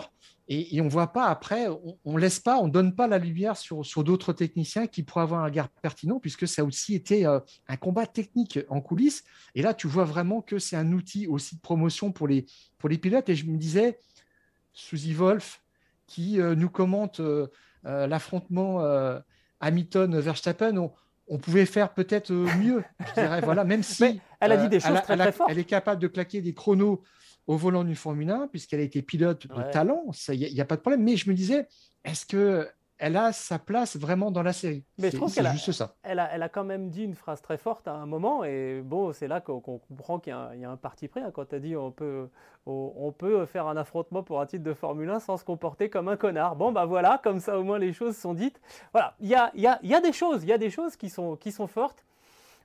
[0.49, 1.69] Et, on ne voit pas après,
[2.05, 5.23] on ne laisse pas, on donne pas la lumière sur, sur d'autres techniciens qui pourraient
[5.23, 9.25] avoir un regard pertinent, puisque ça a aussi été un combat technique en coulisses.
[9.55, 12.45] Et là, tu vois vraiment que c'est un outil aussi de promotion pour les,
[12.77, 13.29] pour les pilotes.
[13.31, 13.99] Et je me disais,
[14.75, 15.64] Suzy Wolf,
[16.07, 17.49] qui euh, nous commente euh,
[17.87, 18.81] euh, l'affrontement
[19.61, 20.91] Hamilton-Verstappen.
[21.27, 23.41] On, pouvait faire peut-être mieux, je dirais.
[23.41, 25.51] Voilà, même si elle a dit des choses très, très fortes.
[25.51, 27.03] Elle est capable de claquer des chronos
[27.47, 30.77] au volant d'une Formule 1, puisqu'elle a été pilote de talent, il n'y a, pas
[30.77, 31.03] de problème.
[31.03, 31.67] Mais je me disais,
[32.05, 32.69] est-ce que
[32.99, 34.85] elle a sa place vraiment dans la série.
[34.99, 35.97] Mais je trouve qu'elle ça.
[36.03, 38.81] Elle a, elle a, quand même dit une phrase très forte à un moment, et
[38.83, 41.21] bon, c'est là qu'on comprend qu'il y, a un parti pris.
[41.21, 42.29] Hein, quand tu as dit on peut,
[42.67, 46.09] on, peut faire un affrontement pour un titre de Formule 1 sans se comporter comme
[46.09, 46.57] un connard.
[46.57, 48.61] Bon, bah voilà, comme ça au moins les choses sont dites.
[48.93, 50.97] Voilà, il y a, y, a, y a, des choses, il y a des choses
[50.97, 52.05] qui sont, qui sont fortes.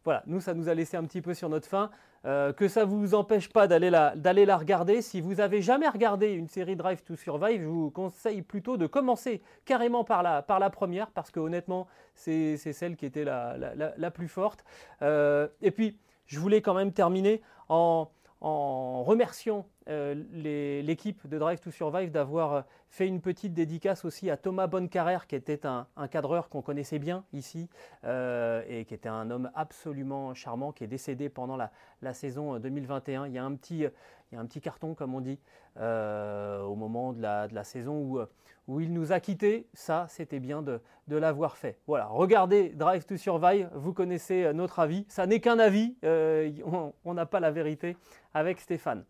[0.03, 1.89] Voilà, nous, ça nous a laissé un petit peu sur notre fin.
[2.25, 5.01] Euh, que ça ne vous empêche pas d'aller la, la, regarder.
[5.01, 8.87] Si vous avez jamais regardé une série Drive to Survive, je vous conseille plutôt de
[8.87, 13.55] commencer carrément par la, par la première, parce que honnêtement, c'est celle qui était la,
[13.57, 14.65] la plus forte.
[15.01, 18.09] Euh, et puis, je voulais quand même terminer en,
[18.41, 24.37] en remerciant l'équipe de Drive to Survive d'avoir euh, fait une petite dédicace aussi à
[24.37, 27.69] Thomas Bonnecarrère, qui était un, cadreur qu'on connaissait bien ici
[28.03, 33.27] euh, et qui était un homme absolument charmant, qui est décédé pendant la, saison 2021.
[33.27, 35.39] Il y, a un petit, il y a un petit carton, comme on dit,
[35.77, 38.19] au moment de la, de la saison où,
[38.67, 39.67] où il nous a quittés.
[39.73, 41.79] Ça, c'était bien de, de l'avoir fait.
[41.87, 45.05] Voilà, regardez Drive to Survive, vous connaissez notre avis.
[45.09, 47.97] Ça n'est qu'un avis, on n'a pas la vérité
[48.33, 49.03] avec Stéphane.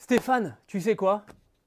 [0.00, 1.24] Stéphane, tu sais quoi?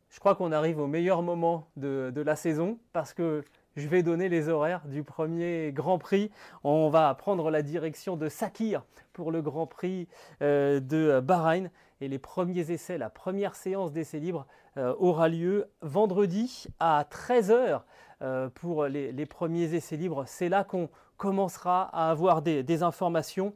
[0.09, 3.43] Je crois qu'on arrive au meilleur moment de, la saison parce que
[3.75, 6.31] je vais donner les horaires du premier Grand Prix.
[6.63, 10.07] On va prendre la direction de Sakir pour le Grand Prix
[10.41, 11.69] euh, de Bahreïn.
[12.01, 17.81] Et les premiers essais, la première séance d'essais libres euh, aura lieu vendredi à 13h
[18.23, 20.23] euh, pour les, premiers essais libres.
[20.25, 23.53] C'est là qu'on commencera à avoir des informations.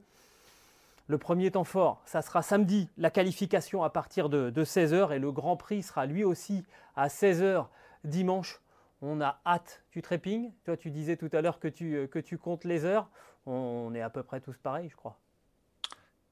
[1.10, 5.32] Le premier temps fort, ça sera samedi, la qualification à partir de, 16h et le
[5.32, 6.64] Grand Prix sera lui aussi
[6.98, 7.68] à 16h
[8.04, 8.60] dimanche.
[9.02, 10.52] On a hâte du trépigne.
[10.66, 13.10] Toi, tu disais tout à l'heure que tu, euh, que tu comptes les heures.
[13.46, 15.18] On est à peu près tous pareils, je crois.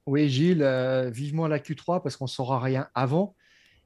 [0.04, 3.34] Oui, Gilles, euh, vivement la Q3 parce qu'on ne saura rien avant.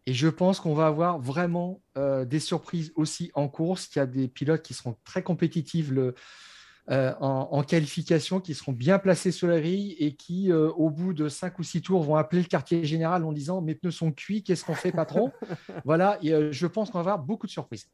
[0.06, 3.94] Et je pense qu'on va avoir vraiment euh, des surprises aussi en course.
[3.94, 5.92] Il y a des pilotes qui seront très compétitifs
[6.90, 11.12] euh, en, qualification qui seront bien placés sur la grille et qui, euh, au bout
[11.12, 14.10] de cinq ou six tours, vont appeler le quartier général en disant Mes pneus sont
[14.10, 15.30] cuits, qu'est-ce qu'on fait, patron?
[15.84, 17.88] Voilà, euh, je pense qu'on va avoir beaucoup de surprises.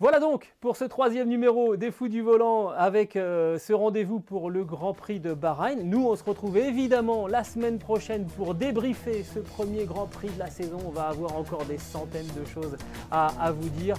[0.00, 4.48] Voilà donc pour ce troisième numéro des Fous du Volant avec euh, ce rendez-vous pour
[4.48, 5.82] le Grand Prix de Bahreïn.
[5.82, 10.38] Nous, on se retrouve évidemment la semaine prochaine pour débriefer ce premier Grand Prix de
[10.38, 10.78] la saison.
[10.86, 12.76] On va avoir encore des centaines de choses
[13.10, 13.96] à, vous dire.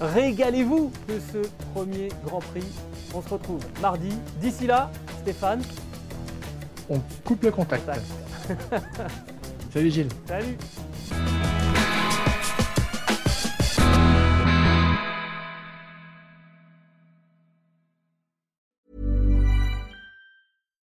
[0.00, 2.66] Régalez-vous de ce premier Grand Prix.
[3.14, 4.10] On se retrouve mardi.
[4.40, 4.90] D'ici là,
[5.22, 5.62] Stéphane.
[6.90, 7.88] On coupe le contact.
[9.72, 10.08] Salut Gilles.
[10.26, 10.56] Salut.